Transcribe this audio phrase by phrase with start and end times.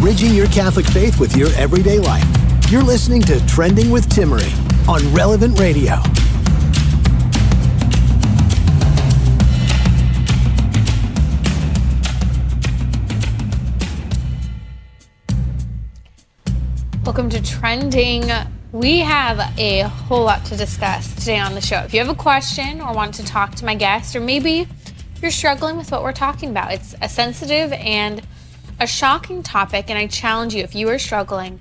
[0.00, 2.24] Bridging your Catholic faith with your everyday life.
[2.70, 4.50] You're listening to Trending with Timmerie
[4.88, 5.96] on Relevant Radio.
[17.04, 18.30] Welcome to Trending.
[18.72, 21.80] We have a whole lot to discuss today on the show.
[21.80, 24.66] If you have a question or want to talk to my guest, or maybe
[25.20, 28.22] you're struggling with what we're talking about, it's a sensitive and
[28.80, 31.60] a shocking topic, and I challenge you if you are struggling,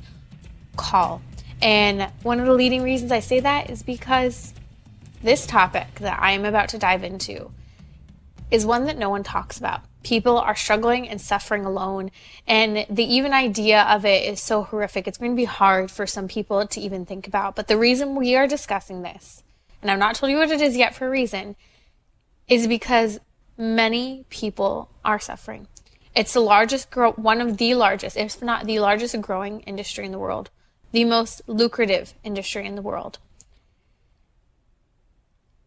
[0.77, 1.21] call.
[1.61, 4.53] And one of the leading reasons I say that is because
[5.21, 7.51] this topic that I am about to dive into
[8.49, 9.81] is one that no one talks about.
[10.01, 12.09] People are struggling and suffering alone,
[12.47, 15.05] and the even idea of it is so horrific.
[15.05, 17.57] It's going to be hard for some people to even think about.
[17.57, 19.43] But the reason we are discussing this,
[19.81, 21.57] and I've not told you what it is yet for a reason,
[22.47, 23.19] is because
[23.57, 25.67] many people are suffering.
[26.15, 30.11] It's the largest, grow- one of the largest, if not the largest growing industry in
[30.11, 30.49] the world,
[30.91, 33.19] the most lucrative industry in the world.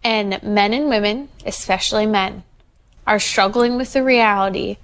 [0.04, 2.42] And men and women, especially men,
[3.06, 4.78] are struggling with the reality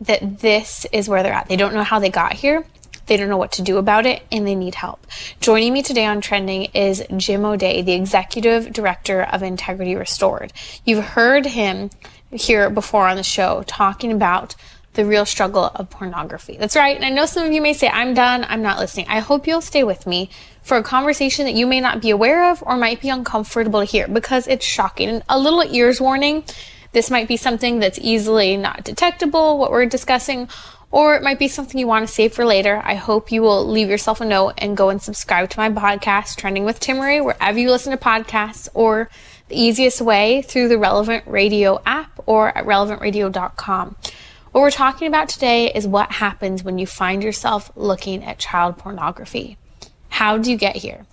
[0.00, 1.48] that this is where they're at.
[1.48, 2.64] They don't know how they got here.
[3.06, 5.04] They don't know what to do about it and they need help.
[5.40, 10.52] Joining me today on Trending is Jim O'Day, the Executive Director of Integrity Restored.
[10.84, 11.90] You've heard him
[12.30, 14.54] here before on the show talking about
[14.94, 16.56] the real struggle of pornography.
[16.58, 16.96] That's right.
[16.96, 19.06] And I know some of you may say, I'm done, I'm not listening.
[19.08, 20.30] I hope you'll stay with me
[20.62, 23.86] for a conversation that you may not be aware of or might be uncomfortable to
[23.86, 25.08] hear because it's shocking.
[25.08, 26.44] And a little ears warning
[26.92, 30.48] this might be something that's easily not detectable, what we're discussing,
[30.90, 32.82] or it might be something you want to save for later.
[32.84, 36.36] I hope you will leave yourself a note and go and subscribe to my podcast,
[36.36, 39.08] Trending with Timmerie, wherever you listen to podcasts, or
[39.50, 43.96] the easiest way through the Relevant Radio app or at relevantradio.com.
[44.52, 48.78] What we're talking about today is what happens when you find yourself looking at child
[48.78, 49.58] pornography.
[50.08, 51.04] How do you get here?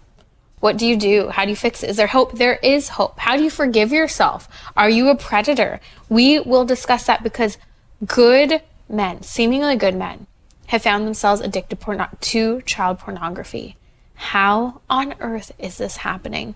[0.60, 1.30] What do you do?
[1.30, 1.90] How do you fix it?
[1.90, 2.34] Is there hope?
[2.34, 3.20] There is hope.
[3.20, 4.48] How do you forgive yourself?
[4.76, 5.80] Are you a predator?
[6.10, 7.58] We will discuss that because
[8.06, 10.28] good men, seemingly good men,
[10.68, 13.78] have found themselves addicted porno- to child pornography.
[14.16, 16.56] How on earth is this happening?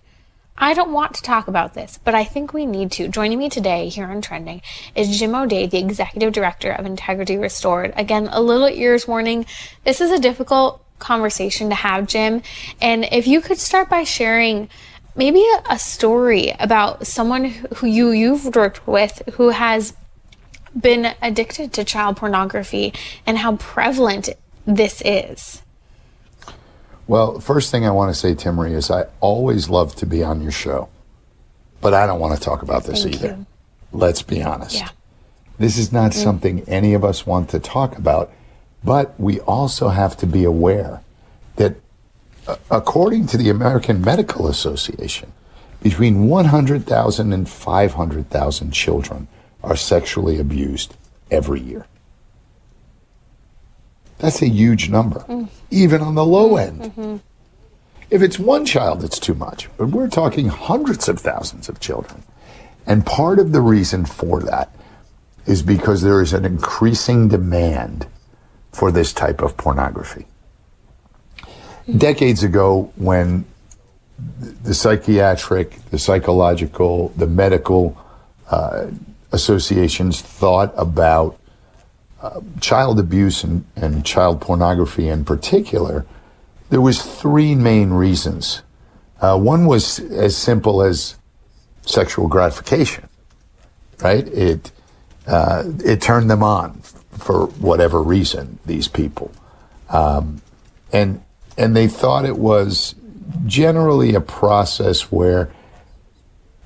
[0.64, 3.08] I don't want to talk about this, but I think we need to.
[3.08, 4.62] Joining me today here on Trending
[4.94, 7.92] is Jim O'Day, the Executive Director of Integrity Restored.
[7.96, 9.48] Again, a little ears warning.
[9.86, 12.44] This is a difficult conversation to have, Jim.
[12.80, 14.70] And if you could start by sharing
[15.16, 17.46] maybe a, a story about someone
[17.78, 19.96] who you, you've worked with who has
[20.80, 22.94] been addicted to child pornography
[23.26, 24.30] and how prevalent
[24.68, 25.64] this is.
[27.12, 30.42] Well, first thing I want to say, Timmerie, is I always love to be on
[30.42, 30.88] your show,
[31.82, 33.28] but I don't want to talk about this Thank either.
[33.28, 33.46] you.
[33.92, 34.76] Let's be honest.
[34.76, 34.88] Yeah.
[35.60, 38.32] This is not something any of us want to talk about,
[38.82, 41.02] but we also have to be aware
[41.58, 41.76] that,
[42.48, 45.34] uh, according to the American Medical Association,
[45.84, 49.28] between 100,000 and 500,000 children
[49.62, 50.96] are sexually abused
[51.30, 51.86] every year.
[54.22, 55.26] That's a huge number,
[55.72, 57.22] even on the low end.
[58.12, 59.68] If it's one child, it's too much.
[59.78, 62.24] But we're talking hundreds of thousands of children.
[62.86, 64.76] And part of the reason for that
[65.48, 68.06] is because there is an increasing demand
[68.72, 70.28] for this type of pornography.
[71.98, 73.46] Decades ago, when
[74.64, 77.98] the psychiatric, the psychological, the medical
[78.52, 78.88] uh,
[79.32, 81.40] associations thought about
[82.60, 86.06] child abuse and, and child pornography in particular,
[86.70, 88.62] there was three main reasons.
[89.20, 91.16] Uh, one was as simple as
[91.84, 93.08] sexual gratification,
[94.02, 94.28] right?
[94.28, 94.72] It
[95.28, 96.82] uh, it turned them on
[97.12, 98.60] for whatever reason.
[98.66, 99.32] These people,
[99.90, 100.42] um,
[100.92, 101.22] and
[101.58, 102.96] and they thought it was
[103.46, 105.52] generally a process where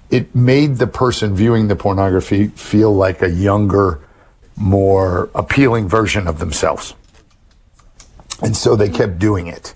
[0.09, 3.99] it made the person viewing the pornography feel like a younger,
[4.55, 6.93] more appealing version of themselves.
[8.41, 9.73] And so they kept doing it.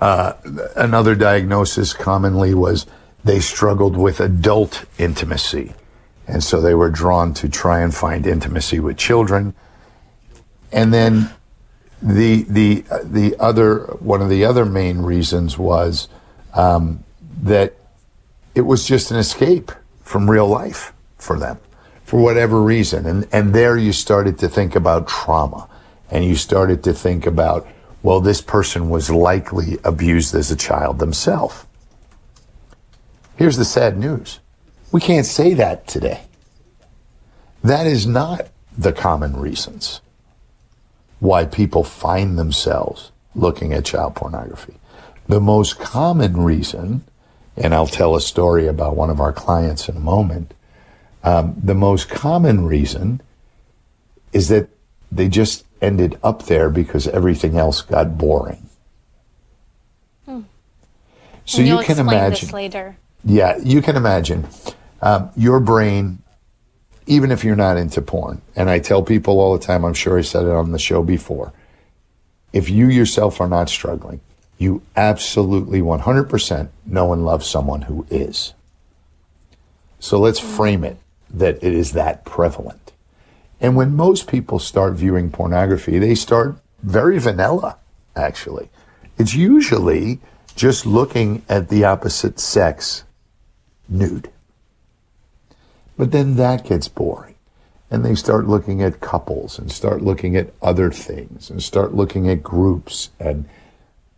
[0.00, 0.34] Uh,
[0.76, 2.86] another diagnosis commonly was
[3.24, 5.74] they struggled with adult intimacy.
[6.26, 9.54] And so they were drawn to try and find intimacy with children.
[10.72, 11.30] And then
[12.00, 16.08] the the the other one of the other main reasons was
[16.54, 17.04] um,
[17.42, 17.74] that
[18.54, 19.70] it was just an escape
[20.02, 21.58] from real life for them
[22.12, 23.06] for whatever reason.
[23.06, 25.66] And and there you started to think about trauma.
[26.10, 27.66] And you started to think about
[28.02, 31.64] well this person was likely abused as a child themselves.
[33.36, 34.40] Here's the sad news.
[34.92, 36.24] We can't say that today.
[37.64, 40.02] That is not the common reasons
[41.18, 44.74] why people find themselves looking at child pornography.
[45.28, 47.04] The most common reason,
[47.56, 50.52] and I'll tell a story about one of our clients in a moment,
[51.24, 53.20] um, the most common reason
[54.32, 54.68] is that
[55.10, 58.68] they just ended up there because everything else got boring.
[60.24, 60.42] Hmm.
[61.44, 62.46] So you can imagine.
[62.46, 62.96] this later.
[63.24, 64.48] Yeah, you can imagine
[65.00, 66.22] um, your brain,
[67.06, 70.18] even if you're not into porn, and I tell people all the time, I'm sure
[70.18, 71.52] I said it on the show before,
[72.52, 74.20] if you yourself are not struggling,
[74.58, 78.54] you absolutely 100% know and love someone who is.
[79.98, 80.98] So let's frame it
[81.32, 82.92] that it is that prevalent.
[83.60, 87.78] And when most people start viewing pornography, they start very vanilla,
[88.16, 88.70] actually.
[89.18, 90.20] It's usually
[90.56, 93.04] just looking at the opposite sex
[93.88, 94.30] nude.
[95.96, 97.36] But then that gets boring.
[97.90, 102.28] And they start looking at couples and start looking at other things and start looking
[102.28, 103.46] at groups and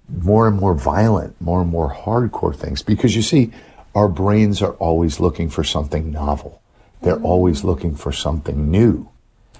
[0.08, 2.82] more and more violent, more and more hardcore things.
[2.82, 3.50] Because you see,
[3.94, 6.62] our brains are always looking for something novel.
[7.04, 9.08] They're always looking for something new.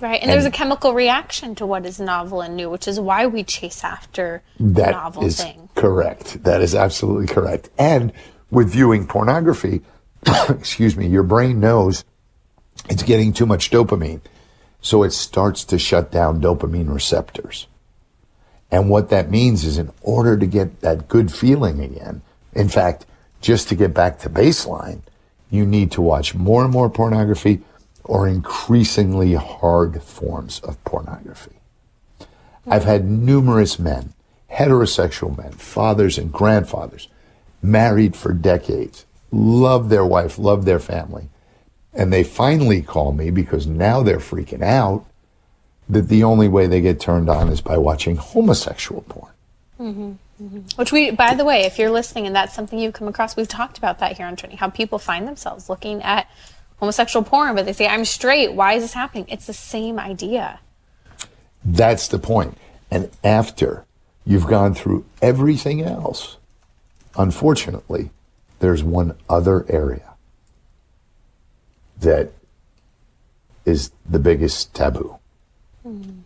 [0.00, 0.20] Right.
[0.20, 3.44] And, there's a chemical reaction to what is novel and new, which is why we
[3.44, 5.68] chase after That novel is thing.
[5.74, 6.42] correct.
[6.42, 7.70] That is absolutely correct.
[7.78, 8.12] And
[8.50, 9.82] with viewing pornography,
[10.48, 12.04] excuse me, your brain knows
[12.90, 14.20] it's getting too much dopamine.
[14.80, 17.66] So it starts to shut down dopamine receptors.
[18.70, 23.06] And what that means is in order to get that good feeling again, in fact,
[23.40, 25.00] just to get back to baseline,
[25.54, 27.60] you need to watch more and more pornography
[28.04, 31.52] or increasingly hard forms of pornography.
[32.66, 34.12] I've had numerous men,
[34.50, 37.08] heterosexual men, fathers and grandfathers,
[37.62, 41.28] married for decades, love their wife, love their family.
[41.92, 45.06] And they finally call me because now they're freaking out
[45.88, 49.32] that the only way they get turned on is by watching homosexual porn.
[49.78, 50.12] Mm-hmm.
[50.42, 50.60] Mm-hmm.
[50.76, 53.48] Which we, by the way, if you're listening and that's something you've come across, we've
[53.48, 56.28] talked about that here on Trending, how people find themselves looking at
[56.78, 58.52] homosexual porn, but they say, I'm straight.
[58.52, 59.26] Why is this happening?
[59.28, 60.60] It's the same idea.
[61.64, 62.58] That's the point.
[62.90, 63.84] And after
[64.24, 66.36] you've gone through everything else,
[67.16, 68.10] unfortunately,
[68.58, 70.14] there's one other area
[72.00, 72.32] that
[73.64, 75.18] is the biggest taboo.
[75.86, 76.20] Mm-hmm.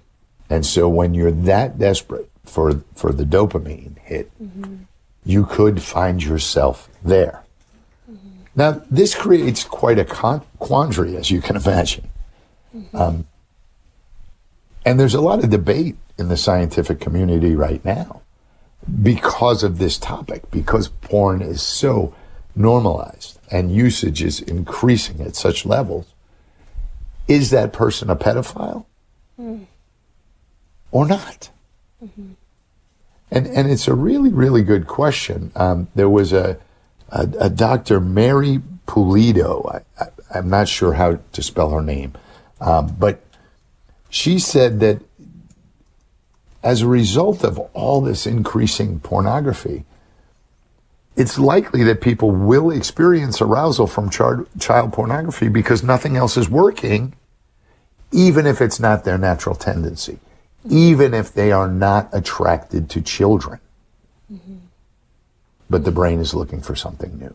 [0.51, 4.85] And so when you're that desperate for for the dopamine hit, mm-hmm.
[5.25, 7.43] you could find yourself there.
[8.11, 8.29] Mm-hmm.
[8.57, 12.09] Now, this creates quite a con- quandary, as you can imagine.
[12.75, 12.97] Mm-hmm.
[12.97, 13.27] Um,
[14.85, 18.23] and there's a lot of debate in the scientific community right now
[19.03, 22.15] because of this topic, because porn is so
[22.55, 26.07] normalized and usage is increasing at such levels.
[27.27, 28.87] Is that person a pedophile
[29.39, 29.67] mm.
[30.91, 31.51] or not?
[33.31, 35.53] And and it's a really really good question.
[35.57, 36.59] Um, there was a,
[37.11, 38.01] a a Dr.
[38.01, 39.83] Mary Pulido.
[40.01, 42.15] I, I'm not sure how to spell her name,
[42.61, 43.23] um, but
[44.11, 45.03] she said that
[46.63, 49.85] as a result of all this increasing pornography,
[51.17, 56.49] it's likely that people will experience arousal from char- child pornography because nothing else is
[56.49, 57.15] working,
[58.13, 60.19] even if it's not their natural tendency,
[60.71, 63.61] even if they are not attracted to children.
[65.71, 67.35] But the brain is looking for something new.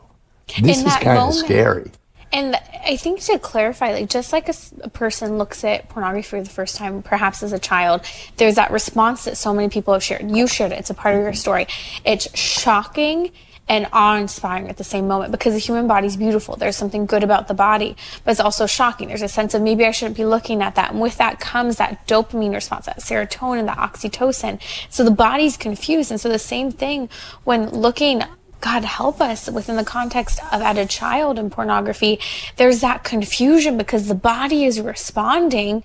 [0.61, 1.91] This In is kind of scary.
[2.31, 6.49] And I think to clarify, like just like a person looks at pornography for the
[6.49, 8.01] first time, perhaps as a child,
[8.37, 10.31] there's that response that so many people have shared.
[10.31, 10.79] You shared it.
[10.79, 11.67] It's a part of your story.
[12.03, 13.31] It's shocking
[13.69, 16.55] and awe-inspiring at the same moment because the human body is beautiful.
[16.55, 19.07] There's something good about the body, but it's also shocking.
[19.07, 20.91] There's a sense of maybe I shouldn't be looking at that.
[20.91, 24.61] And with that comes that dopamine response, that serotonin, that oxytocin.
[24.89, 26.11] So the body's confused.
[26.11, 27.09] And so the same thing
[27.45, 28.23] when looking
[28.59, 32.19] God help us within the context of at a child in pornography,
[32.55, 35.83] there's that confusion because the body is responding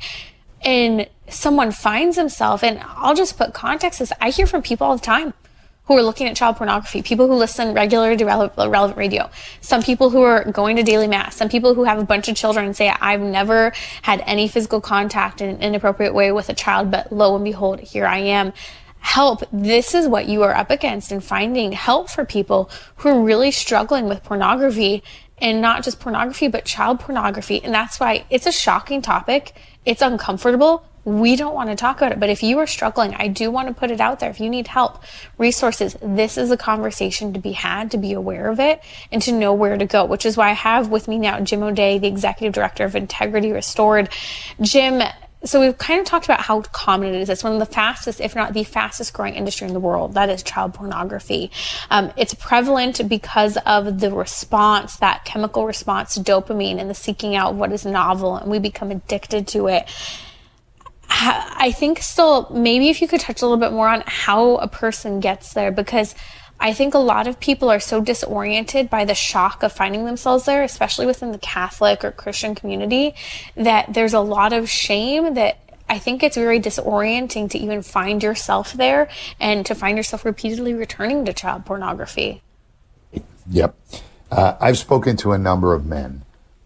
[0.62, 4.96] and someone finds himself and I'll just put context as I hear from people all
[4.96, 5.34] the time
[5.88, 9.28] who are looking at child pornography, people who listen regularly to relevant radio,
[9.62, 12.36] some people who are going to daily mass, some people who have a bunch of
[12.36, 16.54] children and say, I've never had any physical contact in an inappropriate way with a
[16.54, 18.52] child, but lo and behold, here I am
[19.00, 19.42] help.
[19.50, 23.50] This is what you are up against and finding help for people who are really
[23.50, 25.02] struggling with pornography
[25.38, 27.64] and not just pornography, but child pornography.
[27.64, 29.54] And that's why it's a shocking topic.
[29.86, 30.84] It's uncomfortable.
[31.08, 32.20] We don't want to talk about it.
[32.20, 34.28] But if you are struggling, I do want to put it out there.
[34.28, 35.02] If you need help,
[35.38, 39.32] resources, this is a conversation to be had, to be aware of it, and to
[39.32, 42.08] know where to go, which is why I have with me now Jim O'Day, the
[42.08, 44.10] executive director of Integrity Restored.
[44.60, 45.02] Jim,
[45.44, 47.30] so we've kind of talked about how common it is.
[47.30, 50.12] It's one of the fastest, if not the fastest growing industry in the world.
[50.12, 51.50] That is child pornography.
[51.90, 57.34] Um, it's prevalent because of the response, that chemical response to dopamine and the seeking
[57.34, 59.88] out of what is novel, and we become addicted to it.
[61.10, 64.68] I think still, maybe if you could touch a little bit more on how a
[64.68, 66.14] person gets there, because
[66.60, 70.44] I think a lot of people are so disoriented by the shock of finding themselves
[70.44, 73.14] there, especially within the Catholic or Christian community,
[73.54, 78.22] that there's a lot of shame that I think it's very disorienting to even find
[78.22, 79.08] yourself there
[79.40, 82.42] and to find yourself repeatedly returning to child pornography.
[83.48, 83.74] Yep.
[84.30, 86.22] Uh, I've spoken to a number of men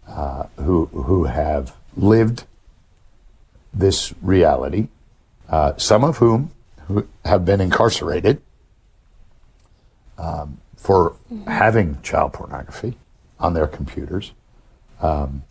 [0.07, 2.43] uh, who, who have lived
[3.73, 4.87] this reality,
[5.49, 6.51] uh, some of whom
[6.87, 8.41] who have been incarcerated
[10.17, 11.15] um, for
[11.47, 12.97] having child pornography
[13.39, 14.33] on their computers.
[15.01, 15.43] Um,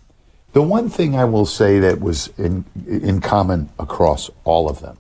[0.53, 4.99] the one thing I will say that was in, in common across all of them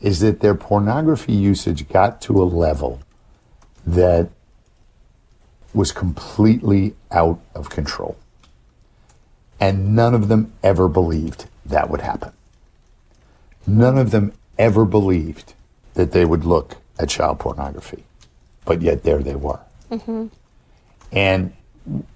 [0.00, 3.00] is that their pornography usage got to a level
[3.86, 4.30] that
[5.74, 8.16] was completely out of control.
[9.60, 12.32] And none of them ever believed that would happen.
[13.68, 15.54] None of them ever believed
[15.94, 18.04] that they would look at child pornography
[18.68, 19.60] but yet there they were.
[19.90, 20.26] Mm-hmm.
[21.10, 21.54] And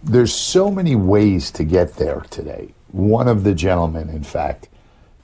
[0.03, 2.75] there's so many ways to get there today.
[2.89, 4.69] One of the gentlemen, in fact,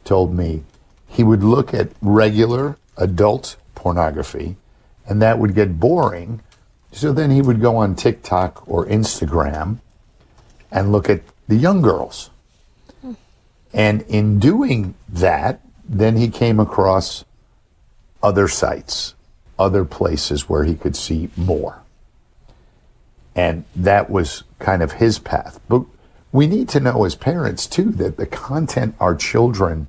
[0.05, 0.65] told me
[1.07, 4.57] he would look at regular adult pornography
[5.07, 6.41] and that would get boring.
[6.93, 9.81] So then he would go on TikTok or Instagram
[10.73, 12.31] and look at the young girls.
[13.05, 13.17] Mm.
[13.75, 17.25] And in doing that, then he came across
[18.23, 19.15] other sites
[19.59, 21.83] other places where he could see more.
[23.35, 25.61] And that was kind of his path.
[25.69, 25.85] But
[26.33, 29.89] we need to know as parents, too, that the content our children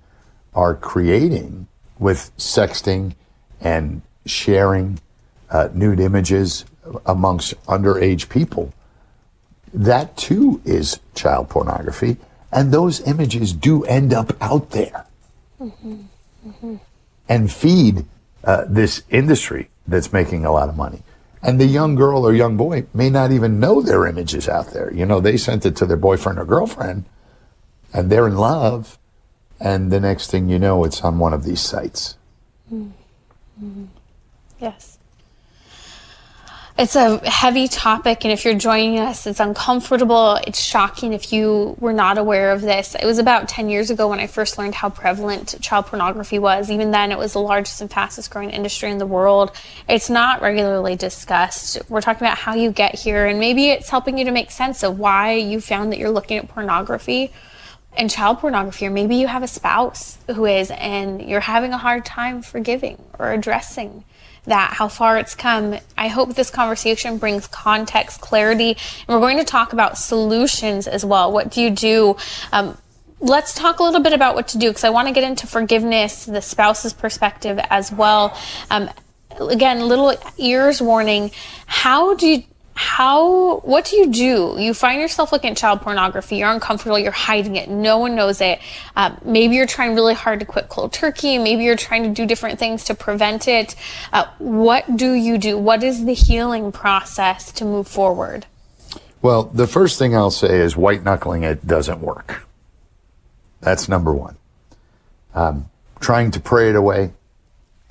[0.54, 3.14] are creating with sexting
[3.62, 5.00] and sharing
[5.50, 6.66] uh, nude images
[7.06, 8.74] amongst underage people,
[9.74, 12.18] that too is child pornography.
[12.52, 15.06] And those images do end up out there
[17.28, 18.06] and feed
[18.44, 21.04] uh, this industry that's making a lot of money.
[21.42, 24.74] And the young girl or young boy may not even know their image is out
[24.74, 24.94] there.
[24.94, 27.06] You know, they sent it to their boyfriend or girlfriend
[27.94, 28.98] and they're in love.
[29.60, 32.18] And the next thing you know, it's on one of these sites.
[32.72, 33.86] Mm-hmm.
[34.60, 34.99] Yes
[36.80, 41.76] it's a heavy topic and if you're joining us it's uncomfortable it's shocking if you
[41.82, 42.96] were not aware of this.
[42.96, 46.72] It was about 10 years ago when i first learned how prevalent child pornography was.
[46.72, 49.52] Even then it was the largest and fastest growing industry in the world.
[49.90, 51.82] It's not regularly discussed.
[51.90, 54.82] We're talking about how you get here and maybe it's helping you to make sense
[54.82, 57.34] of why you found that you're looking at pornography
[57.98, 61.78] and child pornography, or maybe you have a spouse who is, and you're having a
[61.78, 64.06] hard time forgiving or addressing
[64.50, 65.80] that, how far it's come.
[65.98, 71.06] I hope this conversation brings context, clarity, and we're going to talk about solutions as
[71.06, 71.32] well.
[71.32, 72.18] What do you do?
[72.52, 72.78] Um,
[73.20, 75.48] let's talk a little bit about what to do because I want to get into
[75.48, 78.38] forgiveness, the spouse's perspective as well.
[78.70, 78.90] Um,
[79.40, 81.32] again, little ears warning.
[81.66, 82.44] How do you
[82.80, 84.56] how what do you do?
[84.58, 88.40] You find yourself looking at child pornography you're uncomfortable you're hiding it no one knows
[88.40, 88.62] it.
[88.96, 92.26] Uh, maybe you're trying really hard to quit cold turkey maybe you're trying to do
[92.26, 93.76] different things to prevent it.
[94.14, 95.58] Uh, what do you do?
[95.58, 98.46] What is the healing process to move forward?
[99.22, 102.48] Well the first thing i'll say is white knuckling it doesn't work.
[103.60, 104.38] That's number one.
[105.36, 105.70] Um,
[106.00, 107.12] trying to pray it away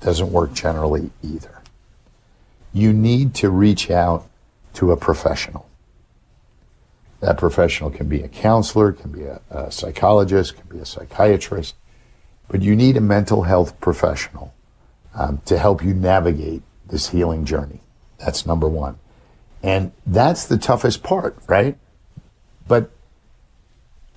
[0.01, 1.61] doesn't work generally either.
[2.73, 4.25] You need to reach out
[4.73, 5.67] to a professional.
[7.21, 11.75] That professional can be a counselor, can be a, a psychologist, can be a psychiatrist,
[12.47, 14.53] but you need a mental health professional
[15.13, 17.81] um, to help you navigate this healing journey.
[18.19, 18.97] That's number one.
[19.61, 21.77] And that's the toughest part, right?
[22.67, 22.91] But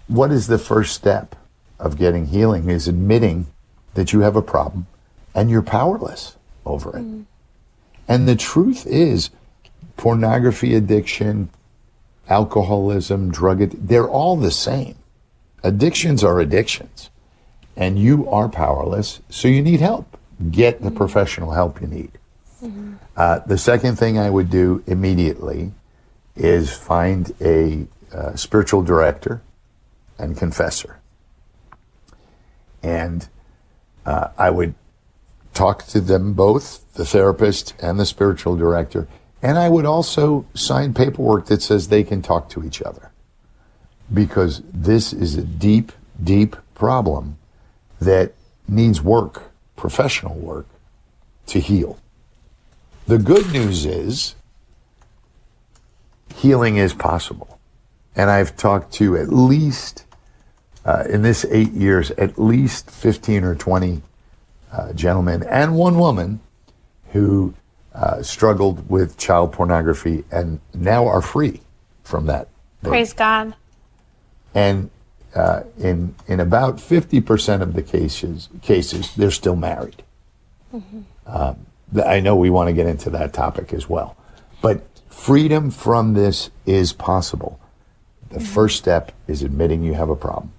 [0.06, 1.34] what is the first step
[1.78, 3.46] of getting healing is admitting
[3.94, 4.86] that you have a problem
[5.34, 7.02] and you're powerless over it.
[7.02, 7.24] Mm.
[8.08, 9.30] And the truth is,
[9.96, 11.50] pornography addiction,
[12.28, 14.96] alcoholism, drug addiction, they're all the same.
[15.62, 17.10] Addictions are addictions.
[17.76, 20.18] And you are powerless, so you need help.
[20.50, 22.12] Get the professional help you need.
[23.16, 25.72] Uh, the second thing I would do immediately
[26.36, 29.42] is find a uh, spiritual director
[30.18, 30.98] and confessor.
[32.82, 33.28] And
[34.06, 34.74] uh, I would
[35.54, 39.08] talk to them both, the therapist and the spiritual director,
[39.42, 43.10] and I would also sign paperwork that says they can talk to each other.
[44.12, 45.90] Because this is a deep,
[46.22, 47.38] deep problem
[48.00, 48.34] that
[48.68, 50.66] needs work, professional work,
[51.46, 51.98] to heal.
[53.06, 54.36] The good news is
[56.36, 57.58] healing is possible.
[58.14, 60.04] And I've talked to at least,
[60.84, 64.02] uh, in this eight years, at least 15 or 20
[64.72, 66.40] uh, gentlemen and one woman
[67.12, 67.54] who
[67.94, 71.60] uh, struggled with child pornography and now are free
[72.02, 72.48] from that.
[72.82, 73.54] Praise God.
[74.54, 74.90] And
[75.34, 80.02] uh, in in about 50% of the cases, cases they're still married.
[81.26, 81.66] Um,
[82.04, 84.16] I know we want to get into that topic as well.
[84.62, 87.60] But freedom from this is possible.
[88.30, 90.52] The first step is admitting you have a problem.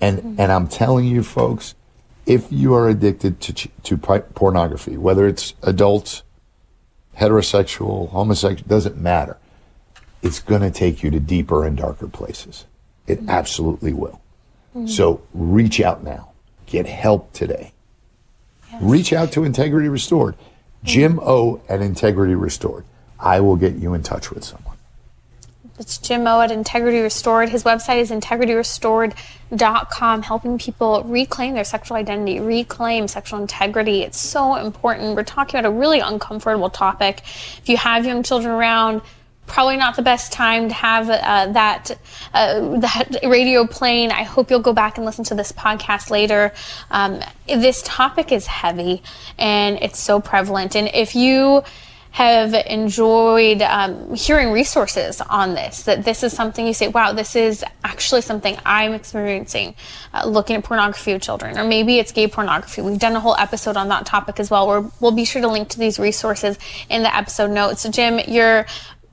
[0.00, 1.74] And, and I'm telling you, folks,
[2.24, 6.22] if you are addicted to, to pornography, whether it's adults,
[7.18, 9.36] heterosexual, homosexual, doesn't matter.
[10.22, 12.64] It's going to take you to deeper and darker places.
[13.06, 14.20] It absolutely will.
[14.72, 14.86] Hmm.
[14.86, 16.32] So reach out now.
[16.66, 17.72] Get help today.
[18.80, 20.36] Reach out to Integrity Restored.
[20.84, 21.20] Jim hmm.
[21.22, 22.84] O at Integrity Restored.
[23.18, 24.67] I will get you in touch with someone.
[25.78, 27.50] It's Jim O at Integrity Restored.
[27.50, 34.02] His website is integrityrestored.com, helping people reclaim their sexual identity, reclaim sexual integrity.
[34.02, 35.14] It's so important.
[35.14, 37.20] We're talking about a really uncomfortable topic.
[37.58, 39.02] If you have young children around,
[39.46, 41.92] probably not the best time to have uh, that
[42.34, 44.10] uh, that radio playing.
[44.10, 46.52] I hope you'll go back and listen to this podcast later.
[46.90, 49.04] Um, this topic is heavy
[49.38, 50.74] and it's so prevalent.
[50.74, 51.62] And if you
[52.18, 57.36] have enjoyed um, hearing resources on this, that this is something you say, wow, this
[57.36, 59.76] is actually something I'm experiencing
[60.12, 62.82] uh, looking at pornography of children, or maybe it's gay pornography.
[62.82, 65.46] We've done a whole episode on that topic as well, where we'll be sure to
[65.46, 66.58] link to these resources
[66.90, 67.82] in the episode notes.
[67.82, 68.66] So, Jim, your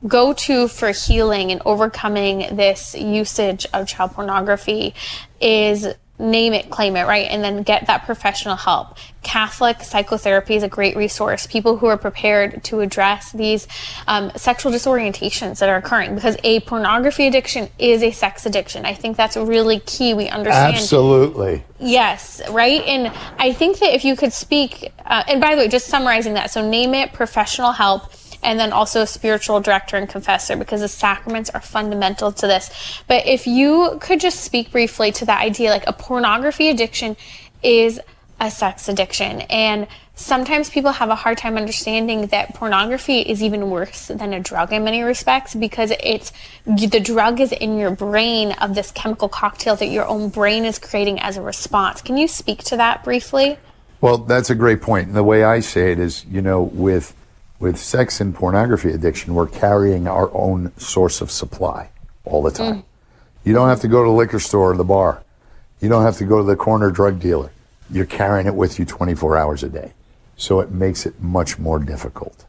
[0.08, 4.96] go to for healing and overcoming this usage of child pornography
[5.39, 7.28] is name it, claim it, right?
[7.30, 8.97] And then get that professional help.
[9.21, 11.45] Catholic psychotherapy is a great resource.
[11.47, 13.67] People who are prepared to address these
[14.08, 18.86] um, sexual disorientations that are occurring because a pornography addiction is a sex addiction.
[18.86, 20.13] I think that's really key.
[20.13, 20.75] We understand.
[20.75, 21.63] Absolutely.
[21.80, 22.82] Yes, right.
[22.84, 26.36] And I think that if you could speak, uh, and by the way, just summarizing
[26.36, 28.13] that, so name it, professional help,
[28.45, 33.01] and then also a spiritual director and confessor because the sacraments are fundamental to this.
[33.08, 37.17] But if you could just speak briefly to that idea, like a pornography addiction
[37.63, 37.99] is
[38.39, 39.41] a sex addiction.
[39.41, 44.39] And sometimes people have a hard time understanding that pornography is even worse than a
[44.39, 46.31] drug in many respects because it's
[46.65, 50.79] the drug is in your brain of this chemical cocktail that your own brain is
[50.79, 52.01] creating as a response.
[52.01, 53.58] Can you speak to that briefly?
[54.01, 55.08] Well, that's a great point.
[55.08, 57.15] And the way I say it is, you know, with
[57.60, 61.89] with sex and pornography addiction, we're carrying our own source of supply
[62.26, 62.80] all the time.
[62.80, 62.84] Mm.
[63.44, 65.24] You don't have to go to the liquor store or the bar.
[65.80, 67.52] You don't have to go to the corner drug dealer.
[67.89, 69.94] You're carrying it with you 24 hours a day.
[70.38, 72.46] So it makes it much more difficult.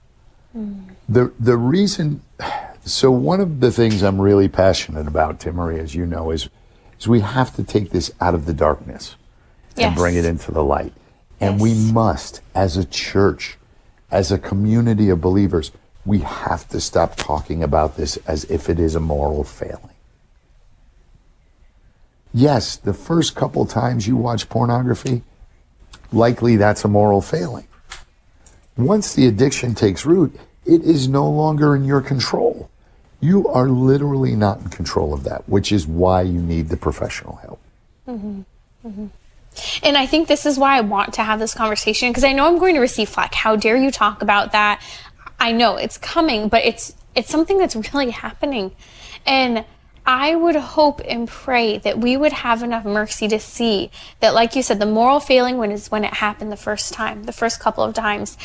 [0.57, 0.87] Mm.
[1.09, 2.23] The the reason
[2.85, 6.49] so one of the things I'm really passionate about, Timmerie, as you know, is
[6.99, 9.17] is we have to take this out of the darkness
[9.77, 10.93] and bring it into the light.
[11.39, 13.59] And we must, as a church,
[14.11, 15.73] as a community of believers,
[16.05, 19.91] we have to stop talking about this as if it is a moral failing.
[22.33, 25.23] Yes, the first couple times you watch pornography,
[26.13, 27.67] likely that's a moral failing.
[28.77, 32.71] Once the addiction takes root, it is no longer in your control.
[33.21, 37.37] You are literally not in control of that, which is why you need the professional
[37.37, 37.61] help.
[38.07, 38.43] Mm-hmm.
[38.87, 39.07] Mm-hmm.
[39.83, 42.47] And I think this is why I want to have this conversation because I know
[42.47, 43.35] I'm going to receive flack.
[43.35, 44.83] How dare you talk about that?
[45.39, 48.73] I know it's coming, but it's it's something that's really happening.
[49.25, 49.65] And
[50.07, 53.91] I would hope and pray that we would have enough mercy to see
[54.21, 57.25] that like you said the moral failing when is when it happened the first time,
[57.25, 58.39] the first couple of times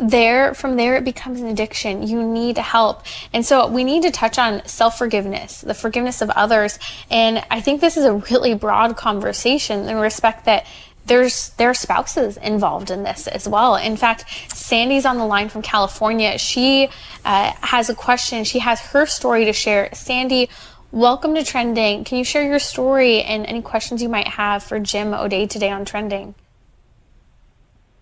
[0.00, 3.02] there from there it becomes an addiction you need help
[3.32, 6.78] and so we need to touch on self-forgiveness the forgiveness of others
[7.10, 10.66] and i think this is a really broad conversation in respect that
[11.06, 13.76] there's there are spouses involved in this as well.
[13.76, 16.38] In fact, Sandy's on the line from California.
[16.38, 16.88] She
[17.24, 18.44] uh, has a question.
[18.44, 19.90] She has her story to share.
[19.92, 20.48] Sandy,
[20.92, 22.04] welcome to Trending.
[22.04, 25.70] Can you share your story and any questions you might have for Jim O'Day today
[25.70, 26.34] on Trending?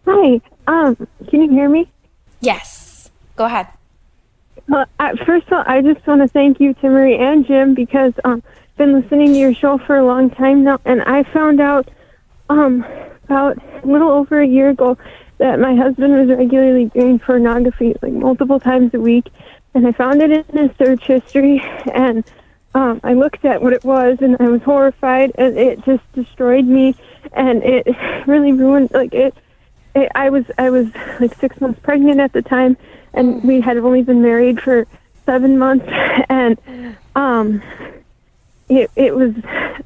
[0.07, 0.41] Hi.
[0.67, 0.97] Um,
[1.29, 1.91] can you hear me?
[2.41, 3.11] Yes.
[3.37, 3.69] Go ahead.
[4.69, 8.13] Well, uh, first of all, I just want to thank you, Timmerie and Jim, because
[8.25, 11.61] um, I've been listening to your show for a long time now, and I found
[11.61, 11.91] out
[12.49, 12.85] um,
[13.25, 14.97] about a little over a year ago
[15.39, 19.27] that my husband was regularly doing pornography, like multiple times a week,
[19.75, 21.61] and I found it in his search history,
[21.93, 22.25] and
[22.75, 26.65] um, I looked at what it was, and I was horrified, and it just destroyed
[26.65, 26.95] me,
[27.33, 27.87] and it
[28.27, 29.35] really ruined, like it.
[29.95, 30.87] It I was I was
[31.21, 32.77] like six months pregnant at the time,
[33.13, 34.87] and we had only been married for
[35.27, 35.87] seven months,
[36.29, 37.63] and um,
[38.69, 39.35] it it was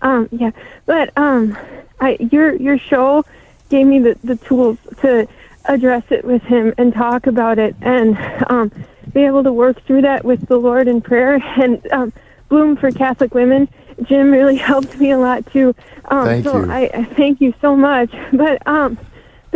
[0.03, 0.51] um yeah,
[0.85, 1.57] but um
[2.01, 3.25] I your your show
[3.69, 5.29] gave me the the tools to
[5.65, 8.17] address it with him and talk about it and
[8.49, 8.71] um
[9.13, 12.13] be able to work through that with the Lord in prayer and um
[12.49, 13.69] Bloom for Catholic Women.
[14.03, 15.75] Jim really helped me a lot too.
[16.05, 16.71] Um Thank so you.
[16.71, 18.15] I, I thank you so much.
[18.33, 18.99] But um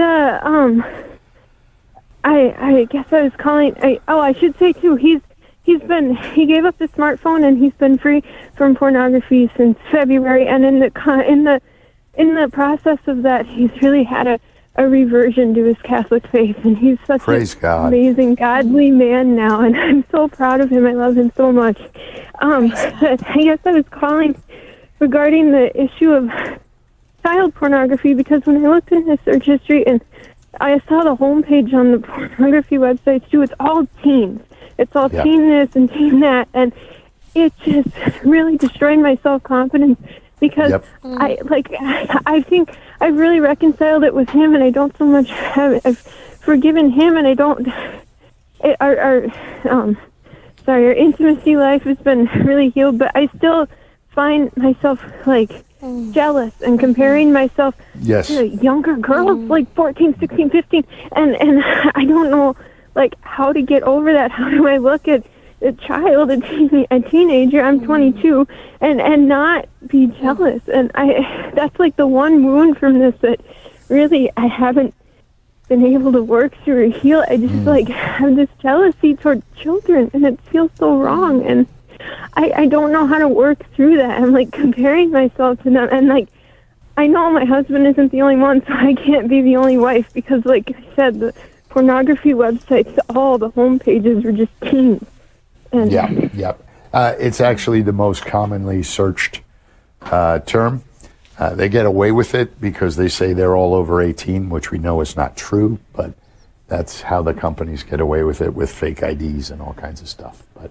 [0.01, 0.85] the um
[2.25, 5.21] I I guess I was calling I oh I should say too he's
[5.63, 8.23] he's been he gave up the smartphone and he's been free
[8.57, 10.47] from pornography since February.
[10.47, 10.91] And in the
[11.29, 11.61] in the
[12.15, 14.41] in the process of that he's really had a
[14.77, 16.57] a reversion to his Catholic faith.
[16.65, 17.89] And he's such Praise an God.
[17.89, 19.61] amazing godly man now.
[19.61, 20.87] And I'm so proud of him.
[20.87, 21.79] I love him so much.
[22.41, 24.41] Um I guess I was calling
[24.99, 26.31] regarding the issue of
[27.23, 30.01] child pornography because when I looked in his search history and
[30.61, 31.99] I saw the homepage on the
[32.37, 34.41] pornography websites too, it's all teens.
[34.79, 35.23] It's all Yeah.
[35.23, 36.73] teen this and teen that, and
[37.35, 37.89] it just
[38.25, 39.99] really destroyed my self confidence
[40.41, 40.85] because Yep.
[41.05, 41.69] I like
[42.27, 45.99] I think I've really reconciled it with him, and I don't so much have I've
[45.99, 47.67] forgiven him, and I don't.
[48.63, 49.25] It, our, our
[49.71, 49.97] um,
[50.67, 53.67] sorry, our intimacy life has been really healed, but I still
[54.15, 56.13] find myself like Mm.
[56.13, 56.81] jealous and mm-hmm.
[56.81, 58.27] comparing myself Yes.
[58.29, 59.49] to younger girls mm-hmm.
[59.49, 61.65] like 14 16 15 and and
[61.95, 62.55] i don't know
[62.95, 64.31] like how to get over that.
[64.39, 65.25] How do i look at
[65.63, 67.61] a child a, teen, a teenager?
[67.63, 67.87] I'm mm-hmm.
[67.87, 68.47] 22
[68.81, 70.63] and and not be jealous.
[70.69, 73.41] And i that's like the one wound from this that
[73.89, 74.95] really i haven't
[75.69, 77.25] been able to work through or heal.
[77.29, 77.65] I just mm.
[77.65, 77.89] like
[78.19, 81.67] have this jealousy toward children and it feels so wrong and
[82.35, 84.21] I, I don't know how to work through that.
[84.21, 86.29] I'm like comparing myself to them and like
[86.97, 90.13] I know my husband isn't the only one, so I can't be the only wife
[90.13, 91.35] because like I said, the
[91.69, 95.05] pornography websites, all the home pages were just teens.
[95.73, 96.67] And Yeah, yep.
[96.93, 99.41] Uh, it's actually the most commonly searched
[100.03, 100.83] uh, term.
[101.39, 104.79] Uh, they get away with it because they say they're all over 18, which we
[104.79, 106.13] know is not true, but
[106.67, 110.09] that's how the companies get away with it with fake IDs and all kinds of
[110.09, 110.43] stuff.
[110.55, 110.71] But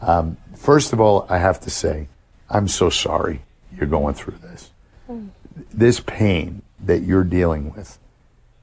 [0.00, 2.08] um, first of all, I have to say,
[2.48, 3.42] I'm so sorry
[3.76, 4.70] you're going through this.
[5.72, 7.98] This pain that you're dealing with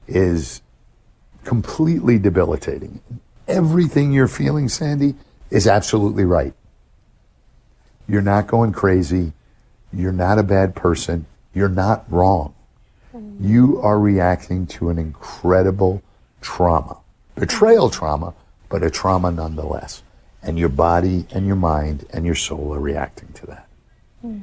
[0.06, 0.62] is
[1.44, 3.00] completely debilitating.
[3.48, 5.14] Everything you're feeling, Sandy,
[5.50, 6.54] is absolutely right.
[8.08, 9.32] You're not going crazy.
[9.92, 11.26] You're not a bad person.
[11.54, 12.54] You're not wrong.
[13.40, 16.02] You are reacting to an incredible
[16.40, 16.98] trauma,
[17.34, 18.34] betrayal trauma,
[18.68, 20.02] but a trauma nonetheless.
[20.44, 23.68] And your body and your mind and your soul are reacting to that.
[24.20, 24.40] Hmm.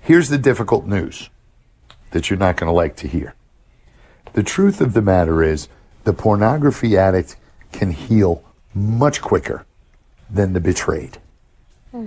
[0.00, 1.30] Here's the difficult news
[2.12, 3.34] that you're not going to like to hear.
[4.34, 5.68] The truth of the matter is,
[6.04, 7.36] the pornography addict
[7.72, 9.66] can heal much quicker
[10.30, 11.18] than the betrayed.
[11.90, 12.06] Hmm.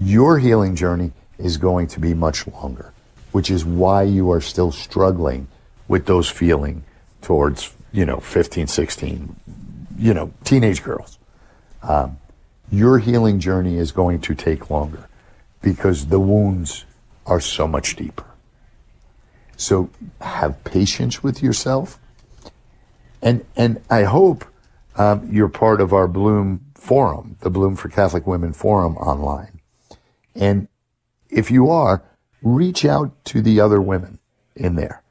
[0.00, 2.92] Your healing journey is going to be much longer,
[3.32, 5.48] which is why you are still struggling
[5.88, 6.84] with those feeling
[7.20, 9.36] towards, you know, 15, 16,
[9.98, 11.18] you know, teenage girls.
[11.82, 12.18] Um,
[12.70, 15.08] your healing journey is going to take longer
[15.60, 16.84] because the wounds
[17.26, 18.26] are so much deeper.
[19.56, 19.90] So
[20.20, 21.98] have patience with yourself.
[23.20, 24.44] And, and I hope
[24.96, 29.60] um, you're part of our Bloom forum, the Bloom for Catholic Women forum online.
[30.34, 30.68] And
[31.30, 32.02] if you are,
[32.42, 34.18] reach out to the other women
[34.56, 35.02] in there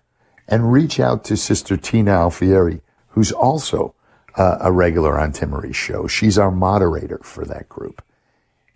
[0.47, 3.95] and reach out to Sister Tina Alfieri, who's also
[4.35, 6.07] uh, a regular on Timmerie's show.
[6.07, 8.03] She's our moderator for that group.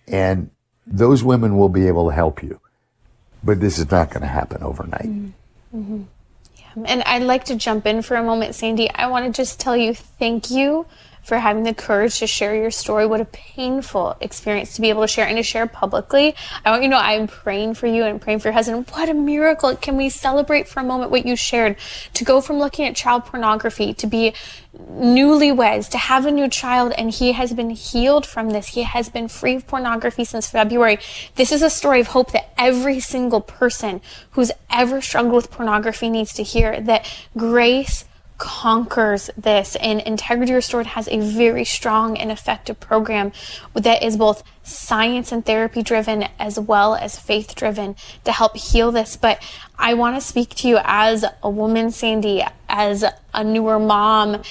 [0.07, 0.51] And
[0.85, 2.59] those women will be able to help you.
[3.43, 5.05] But this is not going to happen overnight.
[6.55, 8.89] Yeah, And I'd like to jump in for a moment, Sandy.
[8.91, 10.85] I want to just tell you thank you
[11.25, 13.07] for having the courage to share your story.
[13.07, 16.35] What a painful experience to be able to share and to share publicly.
[16.63, 18.87] I want you to know I'm praying for you and praying for your husband.
[18.91, 19.75] What a miracle.
[19.75, 21.77] Can we celebrate for a moment what you shared?
[22.13, 24.35] To go from looking at child pornography to be
[24.77, 28.67] newlyweds, to have a new child, and he has been healed from this.
[28.67, 30.99] He has been free of pornography since February.
[31.35, 36.09] This is a story of hope that every single person who's ever struggled with pornography
[36.09, 38.05] needs to hear that grace
[38.37, 39.75] conquers this.
[39.77, 43.31] And integrity restored has a very strong and effective program
[43.73, 48.91] that is both science and therapy driven as well as faith driven to help heal
[48.91, 49.15] this.
[49.15, 49.41] But
[49.77, 54.41] i want to speak to you as a woman sandy as a newer mom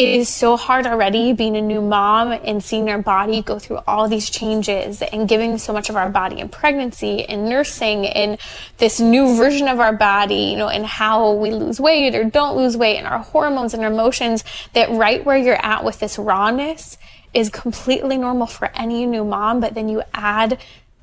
[0.00, 3.80] it is so hard already being a new mom and seeing our body go through
[3.86, 8.38] all these changes and giving so much of our body in pregnancy and nursing and
[8.78, 12.56] this new version of our body, you know, and how we lose weight or don't
[12.56, 16.18] lose weight and our hormones and our emotions that right where you're at with this
[16.18, 16.96] rawness
[17.34, 20.58] is completely normal for any new mom, but then you add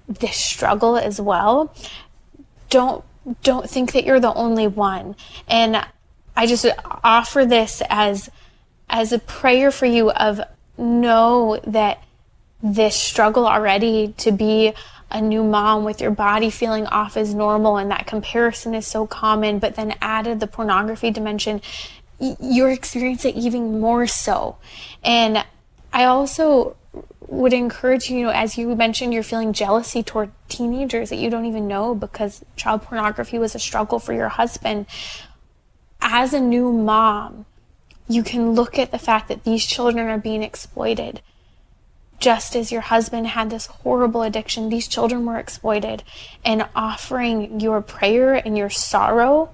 [0.07, 1.71] this struggle as well.
[2.71, 3.03] Don't
[3.43, 5.15] don't think that you're the only one.
[5.47, 5.85] And
[6.35, 6.65] I just
[7.03, 8.31] offer this as
[8.89, 10.41] as a prayer for you of
[10.77, 12.03] know that
[12.61, 14.73] this struggle already to be
[15.09, 19.07] a new mom with your body feeling off as normal and that comparison is so
[19.07, 21.61] common, but then added the pornography dimension,
[22.19, 24.57] you're experiencing it even more so.
[25.03, 25.45] And
[25.93, 26.75] I also
[27.27, 31.29] would encourage you, you know, as you mentioned, you're feeling jealousy toward teenagers that you
[31.29, 34.87] don't even know because child pornography was a struggle for your husband.
[36.01, 37.45] As a new mom,
[38.07, 41.21] you can look at the fact that these children are being exploited.
[42.19, 46.03] Just as your husband had this horrible addiction, these children were exploited.
[46.43, 49.53] And offering your prayer and your sorrow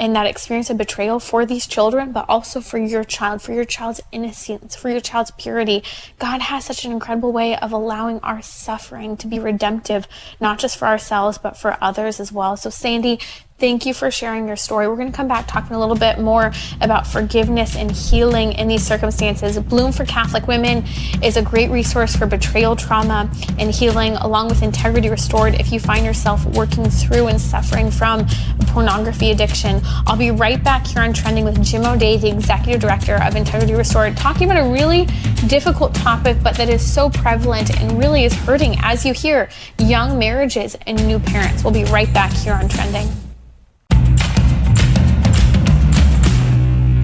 [0.00, 3.66] and that experience of betrayal for these children, but also for your child, for your
[3.66, 5.82] child's innocence, for your child's purity.
[6.18, 10.08] God has such an incredible way of allowing our suffering to be redemptive,
[10.40, 12.56] not just for ourselves, but for others as well.
[12.56, 13.20] So, Sandy,
[13.60, 14.88] Thank you for sharing your story.
[14.88, 18.68] We're going to come back talking a little bit more about forgiveness and healing in
[18.68, 19.58] these circumstances.
[19.58, 20.82] Bloom for Catholic Women
[21.22, 25.78] is a great resource for betrayal trauma and healing, along with Integrity Restored if you
[25.78, 28.26] find yourself working through and suffering from
[28.68, 29.82] pornography addiction.
[30.06, 33.74] I'll be right back here on Trending with Jim O'Day, the Executive Director of Integrity
[33.74, 35.04] Restored, talking about a really
[35.48, 40.18] difficult topic, but that is so prevalent and really is hurting as you hear young
[40.18, 41.62] marriages and new parents.
[41.62, 43.06] We'll be right back here on Trending.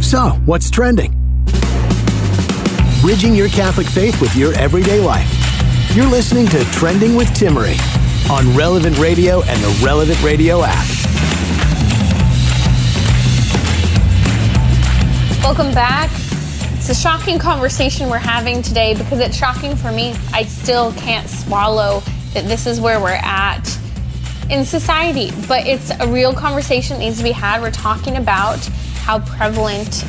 [0.07, 1.11] So, what's trending?
[3.01, 5.29] Bridging your Catholic faith with your everyday life.
[5.97, 7.77] You're listening to Trending with Timmerie
[8.31, 10.87] on Relevant Radio and the Relevant Radio app.
[15.43, 16.09] Welcome back.
[16.77, 20.15] It's a shocking conversation we're having today because it's shocking for me.
[20.33, 21.99] I still can't swallow
[22.33, 23.77] that this is where we're at
[24.51, 27.61] in society, but it's a real conversation that needs to be had.
[27.61, 28.71] We're talking about
[29.07, 30.05] how prevalent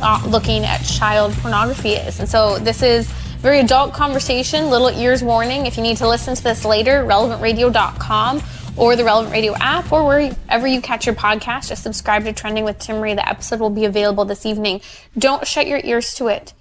[0.00, 2.18] uh, looking at child pornography is.
[2.18, 3.06] And so this is
[3.42, 5.66] very adult conversation, little ears warning.
[5.66, 8.42] If you need to listen to this later, relevantradio.com
[8.78, 12.64] or the Relevant Radio app or wherever you catch your podcast, just subscribe to Trending
[12.64, 13.14] with Timmerie.
[13.14, 14.80] The episode will be available this evening.
[15.18, 16.54] Don't shut your ears to it.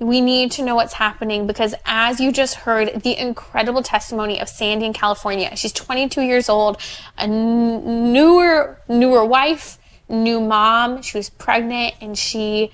[0.00, 4.48] We need to know what's happening because as you just heard the incredible testimony of
[4.48, 6.78] Sandy in California, she's 22 years old,
[7.16, 11.02] a n- newer, newer wife, new mom.
[11.02, 12.70] She was pregnant and she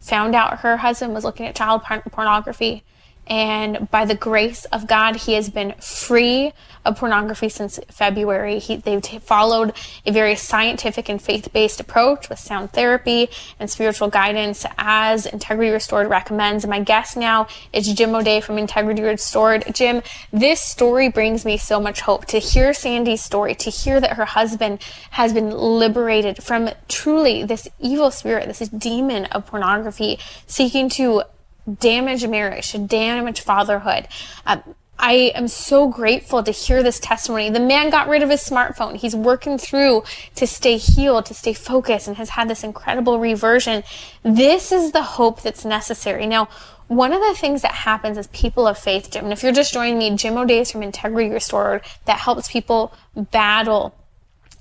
[0.00, 2.84] found out her husband was looking at child pornography.
[3.28, 6.52] And by the grace of God, he has been free
[6.84, 8.58] of pornography since February.
[8.58, 9.72] He, they've t- followed
[10.04, 13.30] a very scientific and faith-based approach with sound therapy
[13.60, 16.66] and spiritual guidance as Integrity Restored recommends.
[16.66, 19.64] My guest now is Jim O'Day from Integrity Restored.
[19.72, 24.14] Jim, this story brings me so much hope to hear Sandy's story, to hear that
[24.14, 30.88] her husband has been liberated from truly this evil spirit, this demon of pornography, seeking
[30.88, 31.22] to
[31.78, 34.08] damage marriage, damage fatherhood.
[34.46, 34.62] Um,
[34.98, 37.50] I am so grateful to hear this testimony.
[37.50, 38.94] The man got rid of his smartphone.
[38.94, 40.04] He's working through
[40.36, 43.82] to stay healed, to stay focused, and has had this incredible reversion.
[44.22, 46.26] This is the hope that's necessary.
[46.26, 46.48] Now,
[46.86, 49.72] one of the things that happens as people of faith, Jim, and if you're just
[49.72, 53.94] joining me, Jim O'Day is from Integrity Restored that helps people battle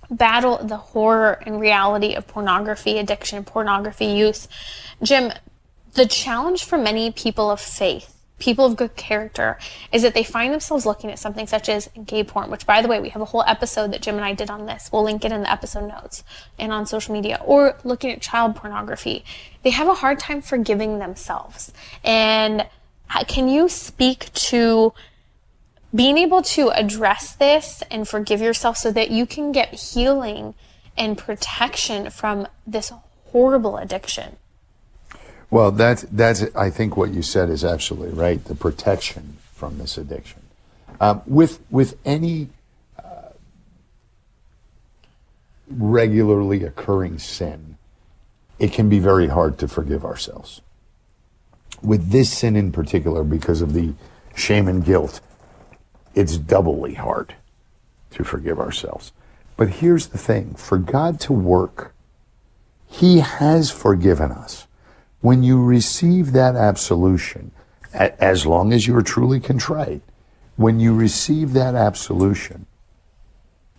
[0.10, 4.48] battle the horror and reality of pornography addiction, pornography use.
[5.02, 5.32] Jim,
[5.93, 9.58] the challenge for many people of faith people of good character
[9.93, 12.88] is that they find themselves looking at something such as gay porn, which, by the
[12.88, 14.89] way, we have a whole episode that Jim and I did on this.
[14.91, 16.23] We'll link it in the episode notes
[16.60, 19.23] and on social media, or looking at child pornography.
[19.63, 21.71] They have a hard time forgiving themselves.
[22.04, 22.67] And
[23.13, 24.93] uh, can you speak to
[25.93, 30.56] being able to address this and forgive yourself so that you can get healing
[30.97, 32.91] and protection from this
[33.25, 34.38] horrible addiction?
[35.52, 38.44] Well, that's that's I think what you said is absolutely right.
[38.44, 40.42] The protection from this addiction,
[41.02, 42.48] um, with with any
[42.98, 43.34] uh,
[45.70, 47.78] regularly occurring sin,
[48.60, 50.62] it can be very hard to forgive ourselves.
[51.84, 53.94] With this sin in particular, because of the
[54.34, 55.20] shame and guilt,
[56.16, 57.36] it's doubly hard
[58.12, 59.12] to forgive ourselves.
[59.58, 61.94] But here's the thing: for God to work,
[62.88, 64.66] He has forgiven us
[65.21, 67.51] when you receive that absolution,
[67.93, 70.01] as long as you are truly contrite,
[70.55, 72.65] when you receive that absolution,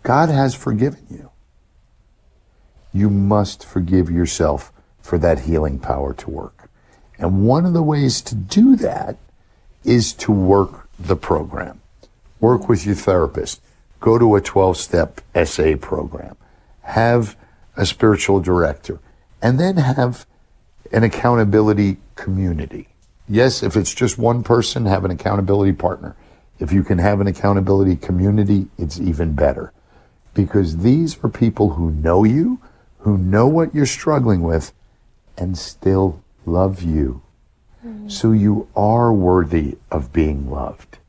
[0.03, 1.31] God has forgiven you.
[2.93, 6.69] You must forgive yourself for that healing power to work.
[7.17, 9.17] And one of the ways to do that
[9.83, 11.81] is to work the program.
[12.39, 13.61] Work with your therapist.
[13.99, 16.35] Go to a 12 step SA program.
[16.81, 17.37] Have
[17.75, 18.99] a spiritual director.
[19.41, 20.25] And then have
[20.93, 22.87] an accountability community.
[23.27, 26.15] Yes, if it's just one person, have an accountability partner.
[26.59, 29.73] If you can have an accountability community, it's even better.
[30.33, 32.59] Because these are people who know you,
[32.99, 34.71] who know what you're struggling with,
[35.35, 37.23] and still love you.
[37.85, 38.11] Mm.
[38.11, 40.99] So you are worthy of being loved.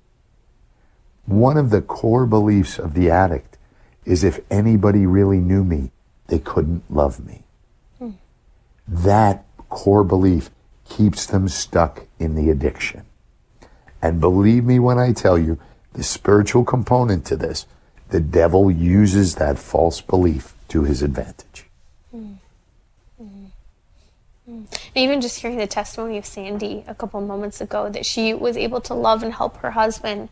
[1.27, 3.59] One of the core beliefs of the addict
[4.05, 5.91] is if anybody really knew me,
[6.29, 7.45] they couldn't love me.
[8.01, 8.15] Mm.
[8.89, 9.45] That
[9.75, 10.51] core belief
[10.89, 13.03] keeps them stuck in the addiction.
[14.01, 15.59] And believe me when I tell you,
[15.95, 17.67] the spiritual component to this,
[18.11, 21.67] the devil uses that false belief to his advantage.
[22.15, 22.37] Mm.
[23.21, 23.47] Mm.
[24.49, 24.81] Mm.
[24.95, 28.81] Even just hearing the testimony of Sandy a couple moments ago, that she was able
[28.83, 30.29] to love and help her husband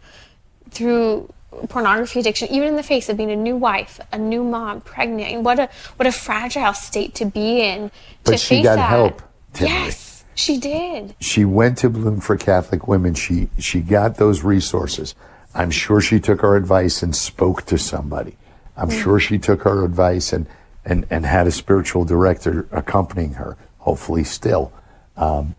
[0.70, 1.32] through
[1.68, 5.32] pornography addiction, even in the face of being a new wife, a new mom, pregnant.
[5.32, 7.90] And what a what a fragile state to be in.
[8.24, 8.88] But she got that.
[8.88, 9.22] help.
[9.60, 11.14] Yes, she did.
[11.20, 13.14] She went to Bloom for Catholic Women.
[13.14, 15.14] She she got those resources.
[15.54, 18.36] I'm sure she took our advice and spoke to somebody.
[18.76, 19.02] I'm mm.
[19.02, 20.46] sure she took our advice and,
[20.84, 24.72] and, and had a spiritual director accompanying her, hopefully still.
[25.16, 25.54] Um,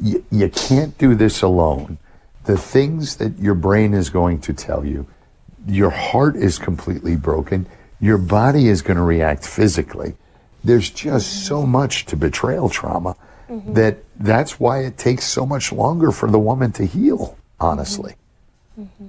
[0.00, 1.98] you, you can't do this alone.
[2.44, 5.06] The things that your brain is going to tell you,
[5.66, 7.66] your heart is completely broken,
[8.00, 10.14] your body is going to react physically
[10.68, 13.16] there's just so much to betrayal trauma
[13.48, 13.72] mm-hmm.
[13.72, 18.14] that that's why it takes so much longer for the woman to heal, honestly.
[18.78, 19.06] Mm-hmm.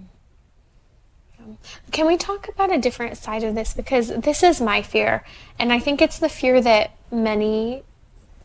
[1.91, 3.73] Can we talk about a different side of this?
[3.73, 5.25] Because this is my fear,
[5.59, 7.83] and I think it's the fear that many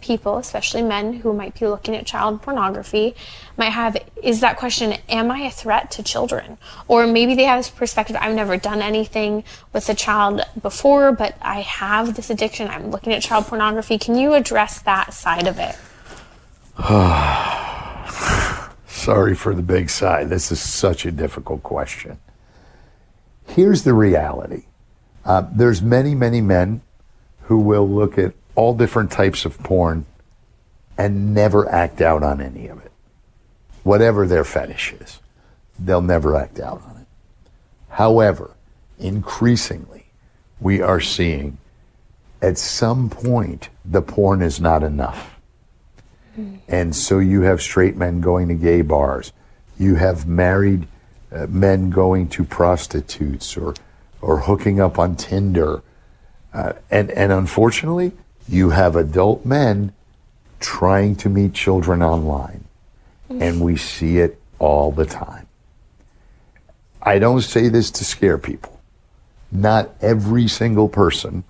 [0.05, 3.15] people, especially men who might be looking at child pornography,
[3.57, 6.59] might have is that question Am I a threat to children?
[6.89, 11.37] Or maybe they have this perspective I've never done anything with a child before, but
[11.41, 12.69] I have this addiction.
[12.69, 13.97] I'm looking at child pornography.
[13.97, 15.75] Can you address that side of it?
[18.87, 20.25] Sorry for the big sigh.
[20.25, 22.19] This is such a difficult question.
[23.47, 24.65] Here's the reality
[25.25, 26.83] uh, there's many, many men
[27.43, 30.07] who will look at all different types of porn
[30.97, 32.93] and never act out on any of it.
[33.83, 35.21] Whatever their fetish is,
[35.79, 37.07] they'll never act out on it.
[37.91, 38.55] However,
[38.99, 40.07] increasingly,
[40.61, 41.59] we are seeing
[42.41, 45.35] at some point the porn is not enough.
[46.69, 49.33] And so you have straight men going to gay bars.
[49.79, 50.89] You have married
[51.31, 53.75] uh, men going to prostitutes or,
[54.21, 55.83] or hooking up on Tinder.
[56.53, 58.13] Uh, and, and unfortunately,
[58.49, 59.93] you have adult men
[60.61, 62.65] trying to meet children online.
[63.29, 65.47] And we see it all the time.
[67.03, 68.81] I don't say this to scare people.
[69.51, 71.45] Not every single person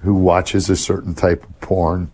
[0.00, 2.10] who watches a certain type of porn,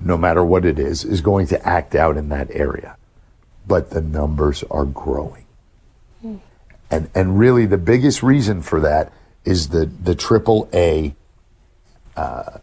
[0.00, 2.96] no matter what it is, is going to act out in that area.
[3.66, 5.44] But the numbers are growing.
[6.24, 6.40] Mm.
[6.90, 9.12] And, and really, the biggest reason for that
[9.44, 11.14] is the, the triple A
[12.16, 12.58] uh,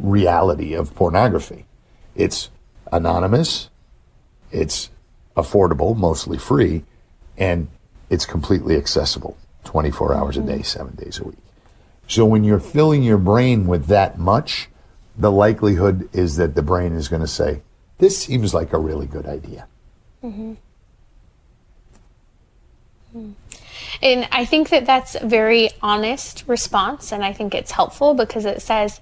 [0.00, 1.66] reality of pornography.
[2.14, 2.50] It's
[2.92, 3.70] anonymous,
[4.50, 4.90] it's
[5.36, 6.84] affordable, mostly free,
[7.36, 7.68] and
[8.10, 11.36] it's completely accessible 24 hours a day, seven days a week.
[12.06, 14.68] So when you're filling your brain with that much,
[15.16, 17.62] the likelihood is that the brain is going to say,
[17.98, 19.66] this seems like a really good idea.
[20.24, 20.54] Mm-hmm.
[24.02, 28.44] And I think that that's a very honest response, and I think it's helpful because
[28.44, 29.00] it says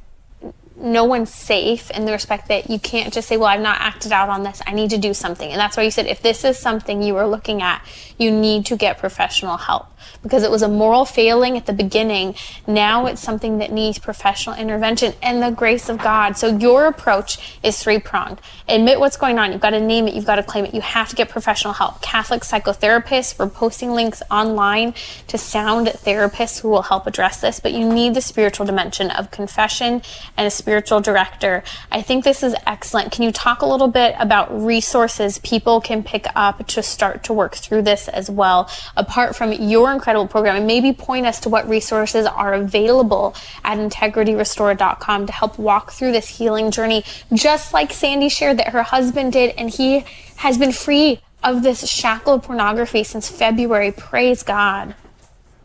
[0.79, 4.13] no one's safe in the respect that you can't just say, Well, I've not acted
[4.13, 4.61] out on this.
[4.67, 5.51] I need to do something.
[5.51, 7.83] And that's why you said, if this is something you are looking at,
[8.19, 9.87] you need to get professional help
[10.23, 12.35] because it was a moral failing at the beginning.
[12.67, 16.37] Now it's something that needs professional intervention and the grace of God.
[16.37, 18.41] So your approach is three pronged.
[18.69, 19.53] Admit what's going on.
[19.53, 20.15] You've got to name it.
[20.15, 20.75] You've got to claim it.
[20.75, 22.03] You have to get professional help.
[22.03, 24.95] Catholic psychotherapists, we're posting links online
[25.29, 29.31] to sound therapists who will help address this, but you need the spiritual dimension of
[29.31, 30.03] confession
[30.37, 31.63] and a spiritual director.
[31.91, 33.13] I think this is excellent.
[33.13, 37.33] Can you talk a little bit about resources people can pick up to start to
[37.33, 41.49] work through this as well, apart from your incredible program, and maybe point us to
[41.49, 43.35] what resources are available
[43.65, 48.83] at integrityrestored.com to help walk through this healing journey, just like Sandy shared that her
[48.83, 50.05] husband did, and he
[50.37, 53.93] has been free of this shackle of pornography since February.
[53.93, 54.95] Praise God.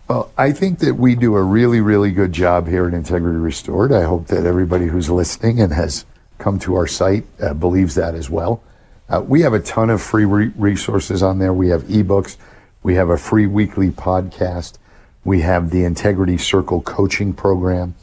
[0.07, 3.93] Well, I think that we do a really, really good job here at Integrity Restored.
[3.93, 6.05] I hope that everybody who's listening and has
[6.37, 8.61] come to our site uh, believes that as well.
[9.07, 11.53] Uh, we have a ton of free re- resources on there.
[11.53, 12.37] We have ebooks.
[12.83, 14.79] We have a free weekly podcast.
[15.23, 17.93] We have the Integrity Circle coaching program,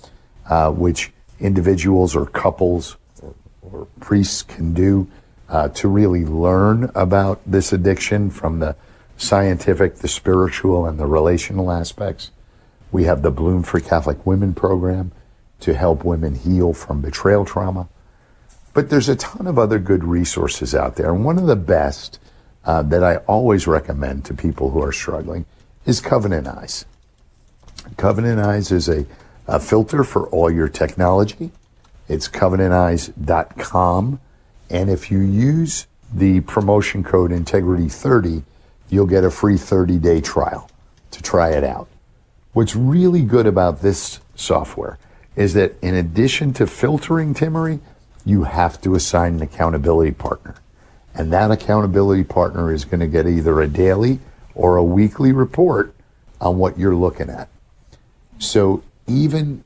[0.49, 1.11] uh, which
[1.41, 5.09] individuals or couples or, or priests can do
[5.49, 8.76] uh, to really learn about this addiction from the
[9.16, 12.31] scientific, the spiritual, and the relational aspects.
[12.93, 15.11] We have the Bloom for Catholic Women program
[15.61, 17.89] to help women heal from betrayal trauma.
[18.74, 21.12] But there's a ton of other good resources out there.
[21.12, 22.20] And one of the best
[22.69, 25.47] uh, that I always recommend to people who are struggling
[25.87, 26.85] is Covenant Eyes.
[27.97, 29.07] Covenant Eyes is a,
[29.47, 31.51] a filter for all your technology.
[32.09, 34.21] It's covenanteyes.com.
[34.69, 38.43] And if you use the promotion code Integrity30,
[38.91, 40.69] you'll get a free 30 day trial
[41.12, 41.89] to try it out.
[42.53, 44.99] What's really good about this software
[45.37, 47.81] is that in addition to filtering Timmerie,
[48.27, 50.57] you have to assign an accountability partner.
[51.19, 54.21] And that accountability partner is going to get either a daily
[54.55, 55.93] or a weekly report
[56.41, 57.49] on what you're looking at.
[58.39, 59.64] So even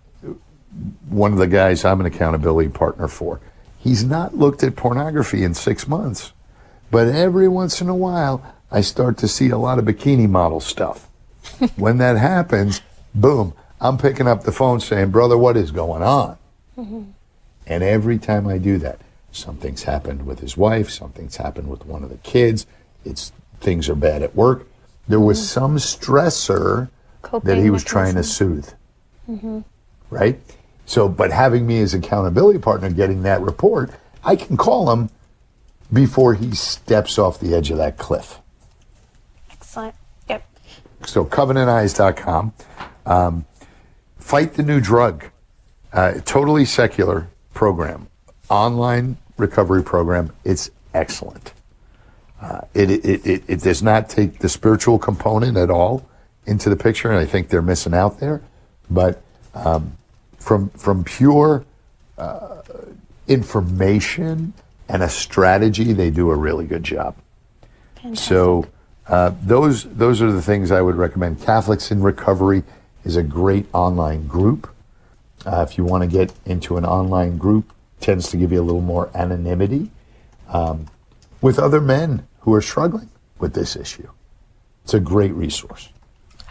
[1.11, 3.39] one of the guys I'm an accountability partner for,
[3.79, 6.33] he's not looked at pornography in six months.
[6.91, 10.61] But every once in a while, I start to see a lot of bikini model
[10.61, 11.07] stuff.
[11.77, 12.81] when that happens,
[13.15, 16.39] boom, I'm picking up the phone saying, Brother, what is going on?
[16.79, 17.03] Mm-hmm.
[17.67, 19.01] And every time I do that,
[19.33, 22.67] something's happened with his wife, something's happened with one of the kids,
[23.05, 24.67] it's things are bad at work.
[25.09, 25.47] There was mm-hmm.
[25.47, 26.91] some stressor
[27.23, 28.69] Coping that he was trying to soothe.
[29.29, 29.61] Mm-hmm.
[30.11, 30.41] Right?
[30.87, 33.91] So, but having me as accountability partner getting that report,
[34.25, 35.11] I can call him
[35.93, 38.41] before he steps off the edge of that cliff.
[39.51, 39.95] Excellent.
[40.29, 40.45] Yep.
[41.07, 42.53] So covenanteyes.com.
[43.07, 43.47] Um,
[44.19, 45.25] Fight the New Drug.
[45.93, 48.09] Uh, totally secular program.
[48.53, 50.31] Online recovery program.
[50.45, 51.55] It's excellent.
[52.39, 56.07] Uh, it, it, it, it, does not take the spiritual component at all
[56.45, 58.43] into the picture, and I think they're missing out there.
[58.91, 59.23] But
[59.55, 59.97] um,
[60.39, 61.65] from, from pure
[62.19, 62.61] uh,
[63.27, 64.53] information
[64.87, 67.17] and a strategy, they do a really good job.
[67.95, 68.19] Fantastic.
[68.19, 68.67] So
[69.07, 71.41] uh, those those are the things I would recommend.
[71.41, 72.65] Catholics in Recovery
[73.05, 74.69] is a great online group.
[75.47, 77.73] Uh, if you want to get into an online group,
[78.03, 79.91] tends to give you a little more anonymity
[80.49, 80.87] um,
[81.41, 84.09] with other men who are struggling with this issue.
[84.85, 85.89] It's a great resource.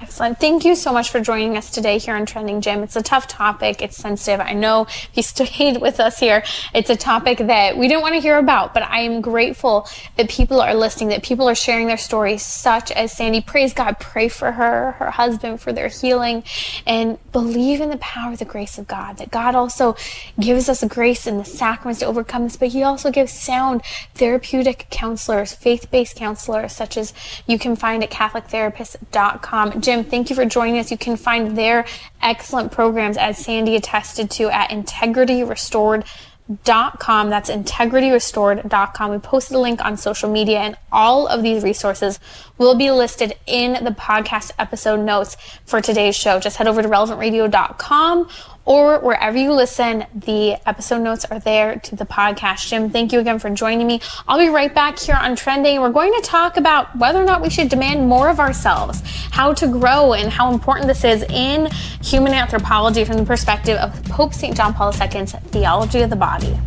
[0.02, 0.40] Excellent.
[0.40, 2.82] Thank you so much for joining us today here on Trending Jim.
[2.82, 3.84] It's a tough topic.
[3.84, 4.40] It's sensitive.
[4.40, 6.44] I know if you stayed with us here,
[6.74, 9.88] it's a topic that we didn't want to hear about, but I am grateful
[10.18, 13.42] that people are listening, that people are sharing their stories, such as Sandy.
[13.42, 14.00] Praise God.
[14.00, 16.44] Pray for her, her husband, for their healing,
[16.88, 19.96] and believe in the power of the grace of God, that God also
[20.40, 23.84] gives us grace in the sacraments to overcome this, but He also gives sound
[24.16, 27.14] therapeutic counselors, faith based counselors, such as
[27.46, 29.80] you can find at CatholicTherapist.com.
[29.92, 30.90] Jim, thank you for joining us.
[30.90, 31.86] You can find their
[32.22, 37.30] excellent programs, as Sandy attested to, at integrityrestored.com.
[37.30, 39.12] That's integrityrestored.com.
[39.12, 42.22] We posted a link on social media, and all of these resources
[42.58, 45.36] will be listed in the podcast episode notes
[45.66, 46.40] for today's show.
[46.40, 48.30] Just head over to relevantradio.com
[48.66, 50.06] or wherever you listen.
[50.14, 52.68] The episode notes are there to the podcast.
[52.68, 54.02] Jim, thank you again for joining me.
[54.28, 55.82] I'll be right back here on Trending.
[55.82, 59.02] We're going to talk about whether or not we should demand more of ourselves,
[59.32, 61.70] how to grow, and how important this is in
[62.04, 64.56] human anthropology from the perspective of Pope St.
[64.56, 66.58] John Paul II's theology of the body.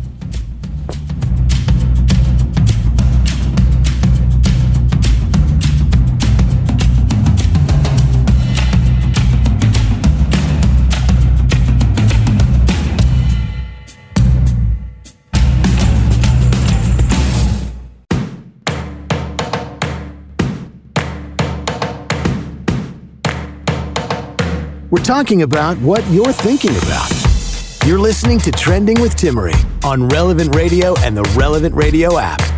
[24.95, 27.11] We're talking about what you're thinking about.
[27.85, 32.54] You're listening to Trending with Timmerie on Relevant Radio and the Relevant Radio app.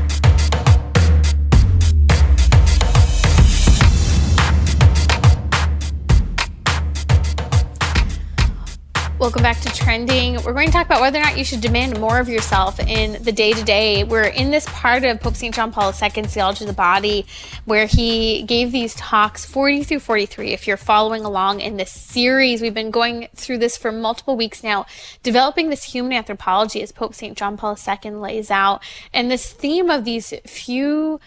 [9.20, 10.36] Welcome back to Trending.
[10.44, 13.24] We're going to talk about whether or not you should demand more of yourself in
[13.24, 14.04] the day to day.
[14.04, 15.56] We're in this part of Pope St.
[15.56, 17.26] John Paul II's Theology of the Body
[17.66, 20.54] where he gave these talks 40 through 43.
[20.54, 24.62] If you're following along in this series, we've been going through this for multiple weeks
[24.64, 24.86] now,
[25.24, 27.36] developing this human anthropology as Pope St.
[27.36, 28.84] John Paul II lays out.
[29.16, 31.20] And this theme of these few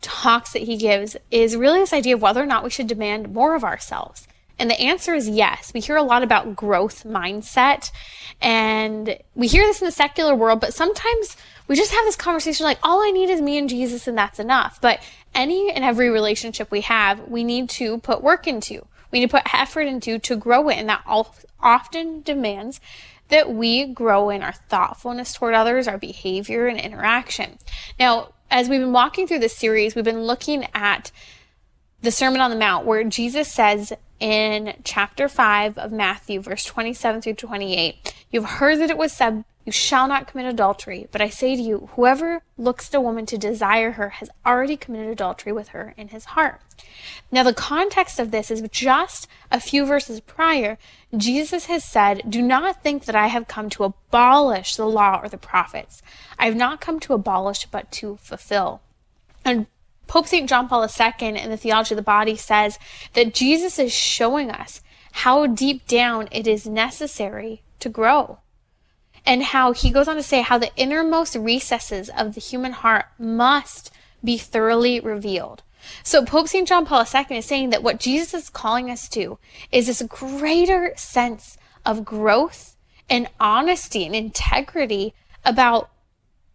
[0.00, 3.34] talks that he gives is really this idea of whether or not we should demand
[3.34, 4.26] more of ourselves.
[4.58, 5.72] And the answer is yes.
[5.72, 7.90] We hear a lot about growth mindset
[8.40, 11.36] and we hear this in the secular world, but sometimes
[11.68, 14.38] we just have this conversation like, all I need is me and Jesus and that's
[14.38, 14.80] enough.
[14.80, 15.00] But
[15.34, 18.86] any and every relationship we have, we need to put work into.
[19.10, 20.76] We need to put effort into to grow it.
[20.76, 21.04] And that
[21.60, 22.80] often demands
[23.28, 27.58] that we grow in our thoughtfulness toward others, our behavior and interaction.
[27.98, 31.10] Now, as we've been walking through this series, we've been looking at
[32.00, 37.22] the Sermon on the Mount where Jesus says, in chapter 5 of Matthew, verse 27
[37.22, 38.14] through 28.
[38.30, 41.06] You've heard that it was said, You shall not commit adultery.
[41.10, 44.76] But I say to you, whoever looks at a woman to desire her has already
[44.76, 46.60] committed adultery with her in his heart.
[47.30, 50.78] Now, the context of this is just a few verses prior.
[51.16, 55.28] Jesus has said, Do not think that I have come to abolish the law or
[55.28, 56.02] the prophets.
[56.38, 58.80] I have not come to abolish, but to fulfill.
[59.44, 59.66] And
[60.08, 60.48] Pope St.
[60.48, 62.78] John Paul II in the Theology of the Body says
[63.12, 64.80] that Jesus is showing us
[65.12, 68.38] how deep down it is necessary to grow.
[69.26, 73.06] And how he goes on to say how the innermost recesses of the human heart
[73.18, 73.92] must
[74.24, 75.62] be thoroughly revealed.
[76.02, 76.66] So Pope St.
[76.66, 79.38] John Paul II is saying that what Jesus is calling us to
[79.70, 82.76] is this greater sense of growth
[83.10, 85.90] and honesty and integrity about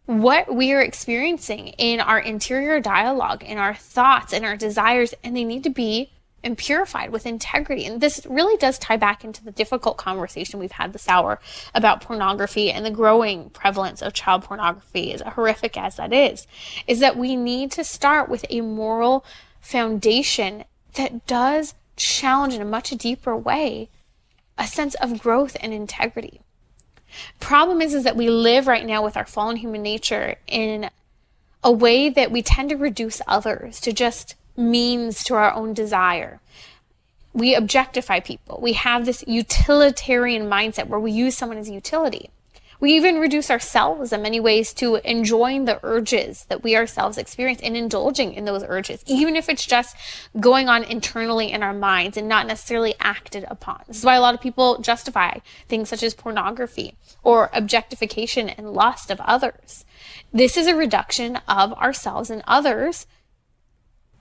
[0.05, 5.35] what we are experiencing in our interior dialogue, in our thoughts, and our desires, and
[5.35, 6.11] they need to be
[6.43, 7.85] and purified with integrity.
[7.85, 11.39] And this really does tie back into the difficult conversation we've had this hour
[11.73, 16.45] about pornography and the growing prevalence of child pornography, as horrific as that is,
[16.85, 19.23] is that we need to start with a moral
[19.61, 23.89] foundation that does challenge in a much deeper way
[24.57, 26.41] a sense of growth and integrity.
[27.39, 30.89] Problem is, is that we live right now with our fallen human nature in
[31.64, 36.39] a way that we tend to reduce others to just means to our own desire.
[37.34, 38.59] We objectify people.
[38.61, 42.30] We have this utilitarian mindset where we use someone as a utility.
[42.84, 47.61] We even reduce ourselves in many ways to enjoying the urges that we ourselves experience
[47.63, 49.95] and indulging in those urges, even if it's just
[50.38, 53.84] going on internally in our minds and not necessarily acted upon.
[53.88, 55.38] This is why a lot of people justify
[55.69, 59.86] things such as pornography or objectification and lust of others.
[60.34, 63.07] This is a reduction of ourselves and others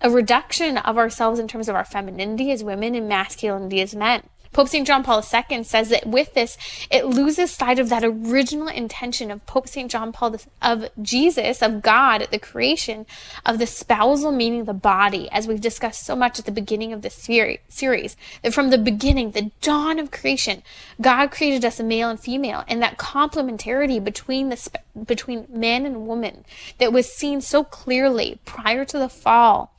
[0.02, 4.28] a reduction of ourselves in terms of our femininity as women and masculinity as men.
[4.52, 4.86] Pope St.
[4.86, 6.58] John Paul II says that with this,
[6.90, 9.90] it loses sight of that original intention of Pope St.
[9.90, 13.06] John Paul, of Jesus, of God, the creation
[13.46, 17.02] of the spousal meaning the body, as we've discussed so much at the beginning of
[17.02, 18.16] this series.
[18.42, 20.62] That from the beginning, the dawn of creation,
[21.00, 24.70] God created us a male and female, and that complementarity between the
[25.06, 26.44] between man and woman
[26.78, 29.72] that was seen so clearly prior to the fall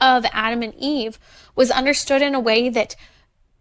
[0.00, 1.18] of Adam and Eve
[1.54, 2.96] was understood in a way that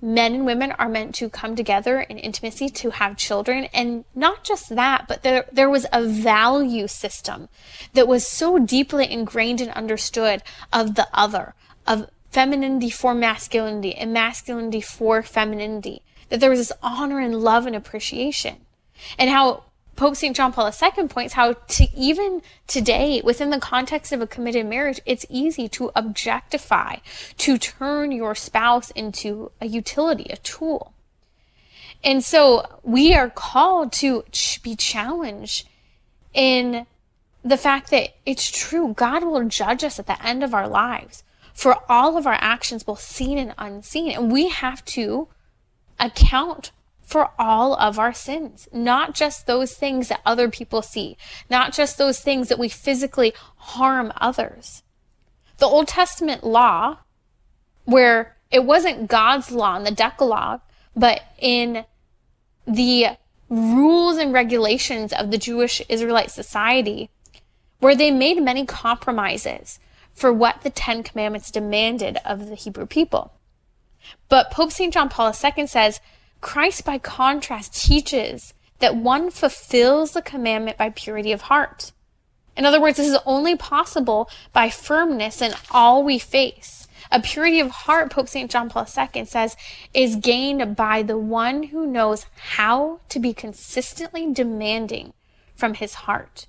[0.01, 3.65] men and women are meant to come together in intimacy to have children.
[3.73, 7.49] And not just that, but there, there was a value system
[7.93, 10.41] that was so deeply ingrained and understood
[10.73, 11.53] of the other,
[11.85, 17.67] of femininity for masculinity and masculinity for femininity, that there was this honor and love
[17.67, 18.57] and appreciation.
[19.19, 19.63] And how
[20.01, 20.35] Pope St.
[20.35, 24.99] John Paul II points how to even today, within the context of a committed marriage,
[25.05, 26.95] it's easy to objectify,
[27.37, 30.93] to turn your spouse into a utility, a tool.
[32.03, 34.23] And so we are called to
[34.63, 35.69] be challenged
[36.33, 36.87] in
[37.43, 38.95] the fact that it's true.
[38.95, 41.23] God will judge us at the end of our lives
[41.53, 44.13] for all of our actions, both seen and unseen.
[44.13, 45.27] And we have to
[45.99, 46.71] account
[47.11, 51.17] for all of our sins, not just those things that other people see,
[51.49, 54.81] not just those things that we physically harm others.
[55.57, 56.99] The Old Testament law,
[57.83, 60.61] where it wasn't God's law in the Decalogue,
[60.95, 61.83] but in
[62.65, 63.17] the
[63.49, 67.09] rules and regulations of the Jewish Israelite society,
[67.79, 69.79] where they made many compromises
[70.13, 73.33] for what the Ten Commandments demanded of the Hebrew people.
[74.29, 74.93] But Pope St.
[74.93, 75.99] John Paul II says
[76.41, 81.91] Christ, by contrast, teaches that one fulfills the commandment by purity of heart.
[82.57, 86.87] In other words, this is only possible by firmness in all we face.
[87.11, 88.49] A purity of heart, Pope St.
[88.49, 89.55] John Paul II says,
[89.93, 92.25] is gained by the one who knows
[92.55, 95.13] how to be consistently demanding
[95.55, 96.47] from his heart.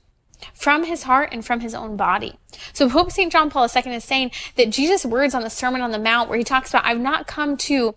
[0.55, 2.39] From his heart and from his own body.
[2.73, 3.31] So Pope St.
[3.31, 6.39] John Paul II is saying that Jesus' words on the Sermon on the Mount, where
[6.39, 7.95] he talks about, I've not come to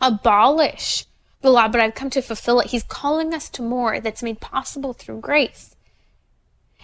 [0.00, 1.06] abolish
[1.40, 2.68] the law, but I've come to fulfill it.
[2.68, 5.76] He's calling us to more that's made possible through grace.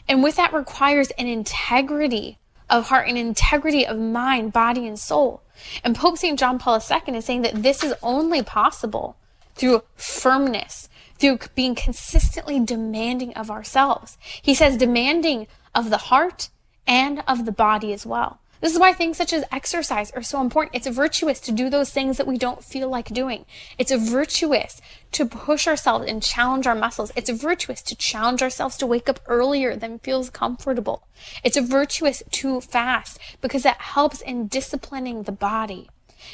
[0.09, 2.39] And with that requires an integrity
[2.71, 5.43] of heart, an integrity of mind, body, and soul.
[5.83, 6.39] And Pope St.
[6.39, 9.17] John Paul II is saying that this is only possible
[9.55, 10.89] through firmness,
[11.19, 14.19] through being consistently demanding of ourselves.
[14.43, 16.51] He says demanding of the heart
[16.87, 18.41] and of the body as well.
[18.65, 20.75] This is why things such as exercise are so important.
[20.75, 23.45] It's virtuous to do those things that we don't feel like doing.
[23.77, 24.81] It's virtuous
[25.12, 27.12] to push ourselves and challenge our muscles.
[27.15, 31.07] It's virtuous to challenge ourselves to wake up earlier than feels comfortable.
[31.45, 35.91] It's virtuous to fast because that helps in disciplining the body.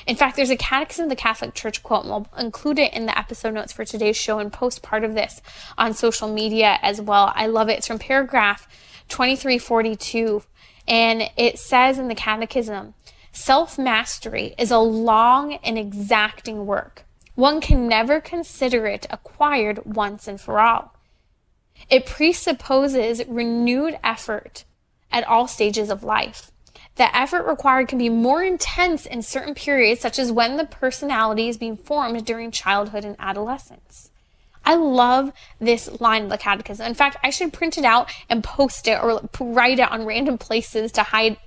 [0.06, 3.06] In fact, there's a catechism of the Catholic Church quote, and we'll include it in
[3.06, 5.42] the episode notes for today's show and post part of this
[5.76, 7.32] on social media as well.
[7.34, 7.78] I love it.
[7.78, 8.68] It's from paragraph
[9.08, 10.44] 2342
[10.86, 12.94] and it says in the Catechism
[13.32, 17.04] self mastery is a long and exacting work.
[17.34, 20.94] One can never consider it acquired once and for all.
[21.88, 24.64] It presupposes renewed effort
[25.10, 26.50] at all stages of life.
[26.96, 31.48] The effort required can be more intense in certain periods, such as when the personality
[31.48, 34.09] is being formed during childhood and adolescence.
[34.70, 36.86] I love this line of the catechism.
[36.86, 40.38] In fact, I should print it out and post it or write it on random
[40.38, 41.38] places to hide,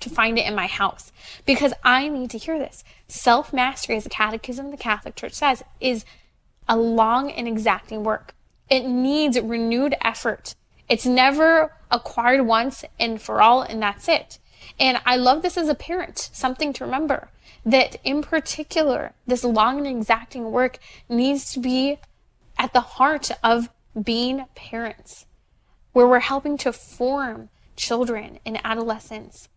[0.00, 1.12] to find it in my house
[1.46, 2.82] because I need to hear this.
[3.06, 6.04] Self mastery, as the catechism of the Catholic Church says, is
[6.68, 8.34] a long and exacting work.
[8.68, 10.56] It needs renewed effort.
[10.88, 14.40] It's never acquired once and for all, and that's it.
[14.80, 17.28] And I love this as a parent, something to remember
[17.64, 21.98] that in particular, this long and exacting work needs to be
[22.62, 23.68] at the heart of
[24.00, 25.26] being parents,
[25.92, 29.48] where we're helping to form children and adolescents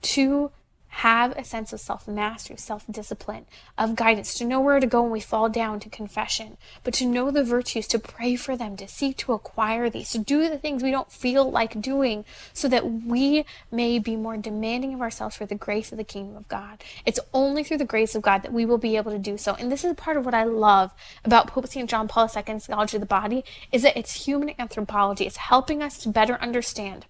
[0.00, 0.52] to
[1.00, 3.44] have a sense of self mastery, self discipline,
[3.76, 7.04] of guidance, to know where to go when we fall down to confession, but to
[7.04, 10.56] know the virtues, to pray for them, to seek to acquire these, to do the
[10.56, 12.24] things we don't feel like doing,
[12.54, 16.34] so that we may be more demanding of ourselves for the grace of the kingdom
[16.34, 16.82] of God.
[17.04, 19.54] It's only through the grace of God that we will be able to do so.
[19.54, 20.94] And this is part of what I love
[21.26, 21.90] about Pope St.
[21.90, 25.26] John Paul II's theology of the body, is that it's human anthropology.
[25.26, 27.04] It's helping us to better understand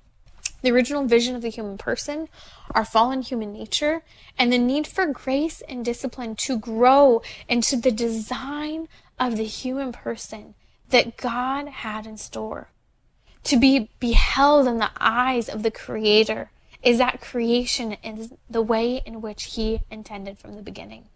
[0.63, 2.29] the original vision of the human person,
[2.75, 4.03] our fallen human nature,
[4.39, 8.89] and the need for grace and discipline to grow into the design
[9.19, 10.55] of the human person
[10.91, 12.71] that God had in store.
[13.45, 16.51] To be beheld in the eyes of the Creator
[16.83, 21.09] is that creation in the way in which He intended from the beginning.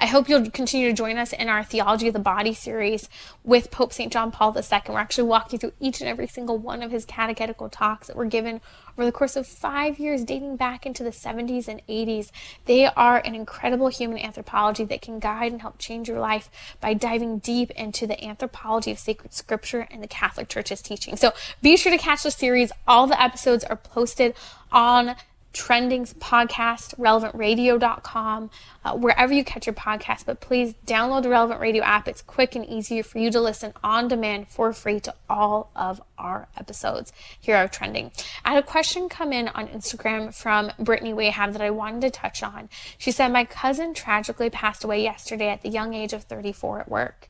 [0.00, 3.10] I hope you'll continue to join us in our Theology of the Body series
[3.44, 4.10] with Pope St.
[4.10, 4.80] John Paul II.
[4.88, 8.24] We're actually walking through each and every single one of his catechetical talks that were
[8.24, 8.62] given
[8.96, 12.30] over the course of five years, dating back into the 70s and 80s.
[12.64, 16.48] They are an incredible human anthropology that can guide and help change your life
[16.80, 21.16] by diving deep into the anthropology of sacred scripture and the Catholic Church's teaching.
[21.16, 22.72] So be sure to catch the series.
[22.88, 24.34] All the episodes are posted
[24.72, 25.16] on
[25.52, 28.50] Trending's podcast, relevantradio.com,
[28.84, 30.24] uh, wherever you catch your podcast.
[30.26, 32.06] But please download the Relevant Radio app.
[32.06, 36.00] It's quick and easy for you to listen on demand for free to all of
[36.18, 38.12] our episodes here are Trending.
[38.44, 42.10] I had a question come in on Instagram from Brittany Wahab that I wanted to
[42.10, 42.68] touch on.
[42.98, 46.88] She said, My cousin tragically passed away yesterday at the young age of 34 at
[46.88, 47.28] work.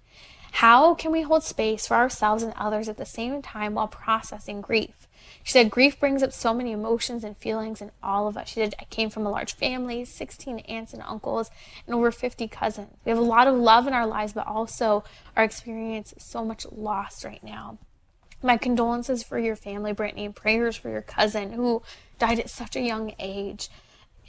[0.53, 4.61] How can we hold space for ourselves and others at the same time while processing
[4.61, 5.00] grief?
[5.43, 8.49] She said, Grief brings up so many emotions and feelings in all of us.
[8.49, 11.51] She said, I came from a large family, 16 aunts and uncles,
[11.87, 12.97] and over 50 cousins.
[13.05, 15.05] We have a lot of love in our lives, but also
[15.37, 17.79] are experiencing so much loss right now.
[18.43, 21.83] My condolences for your family, Brittany, and prayers for your cousin who
[22.19, 23.69] died at such a young age.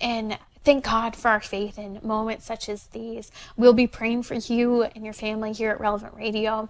[0.02, 3.32] And thank God for our faith in moments such as these.
[3.56, 6.70] We'll be praying for you and your family here at Relevant Radio.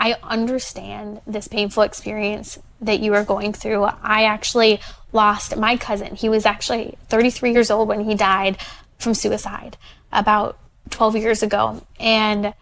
[0.00, 3.84] I understand this painful experience that you are going through.
[3.84, 4.80] I actually
[5.12, 6.14] lost my cousin.
[6.14, 8.58] He was actually 33 years old when he died
[8.98, 9.76] from suicide
[10.12, 10.58] about
[10.90, 11.82] 12 years ago.
[11.98, 12.54] And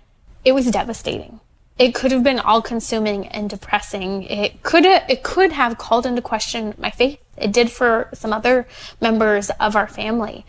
[0.45, 1.41] it was devastating.
[1.79, 4.23] It could have been all consuming and depressing.
[4.23, 7.19] It could it could have called into question my faith.
[7.37, 8.67] It did for some other
[8.99, 10.47] members of our family.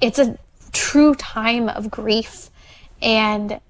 [0.00, 0.36] It's a
[0.72, 2.50] true time of grief.
[3.00, 3.60] And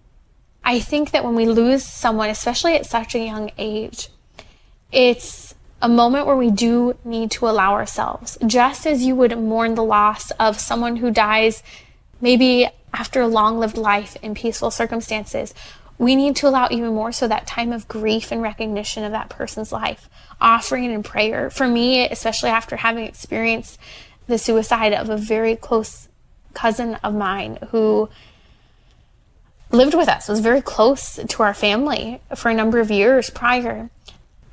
[0.71, 4.09] I think that when we lose someone, especially at such a young age,
[4.93, 5.53] it's
[5.83, 9.83] a moment where we do need to allow ourselves, just as you would mourn the
[9.83, 11.65] loss of someone who dies
[12.21, 15.55] maybe after a long lived life in peaceful circumstances.
[15.99, 19.29] We need to allow even more so that time of grief and recognition of that
[19.29, 20.09] person's life,
[20.41, 21.51] offering in prayer.
[21.51, 23.77] For me, especially after having experienced
[24.29, 26.07] the suicide of a very close
[26.55, 28.09] cousin of mine who
[29.73, 33.91] lived with us, was very close to our family for a number of years prior.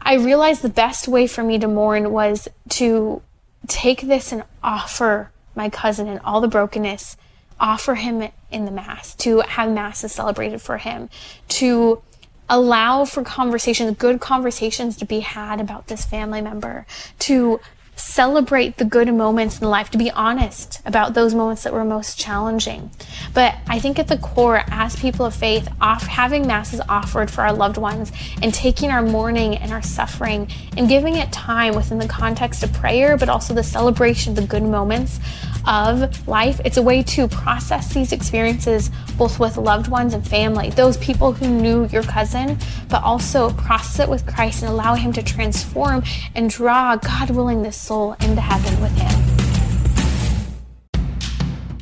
[0.01, 3.21] I realized the best way for me to mourn was to
[3.67, 7.17] take this and offer my cousin and all the brokenness,
[7.59, 11.09] offer him in the Mass, to have Masses celebrated for him,
[11.49, 12.01] to
[12.49, 16.85] allow for conversations, good conversations to be had about this family member,
[17.19, 17.59] to
[17.97, 22.17] celebrate the good moments in life, to be honest about those moments that were most
[22.17, 22.91] challenging.
[23.33, 27.41] But I think at the core, as people of faith, off, having masses offered for
[27.41, 31.97] our loved ones and taking our mourning and our suffering and giving it time within
[31.97, 35.19] the context of prayer, but also the celebration of the good moments
[35.67, 40.69] of life, it's a way to process these experiences both with loved ones and family,
[40.71, 42.57] those people who knew your cousin,
[42.89, 46.03] but also process it with Christ and allow Him to transform
[46.35, 49.37] and draw, God willing, this soul into heaven with Him.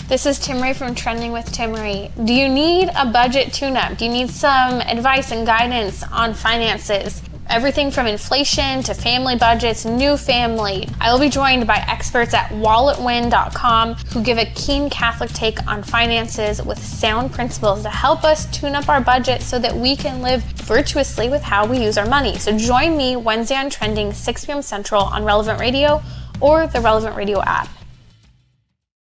[0.07, 2.11] This is Timmerie from Trending with Timmerie.
[2.25, 3.97] Do you need a budget tune up?
[3.97, 7.21] Do you need some advice and guidance on finances?
[7.49, 10.87] Everything from inflation to family budgets, new family.
[10.99, 15.83] I will be joined by experts at walletwin.com who give a keen Catholic take on
[15.83, 20.21] finances with sound principles to help us tune up our budget so that we can
[20.21, 22.37] live virtuously with how we use our money.
[22.37, 24.61] So join me Wednesday on Trending, 6 p.m.
[24.61, 26.01] Central on Relevant Radio
[26.41, 27.69] or the Relevant Radio app.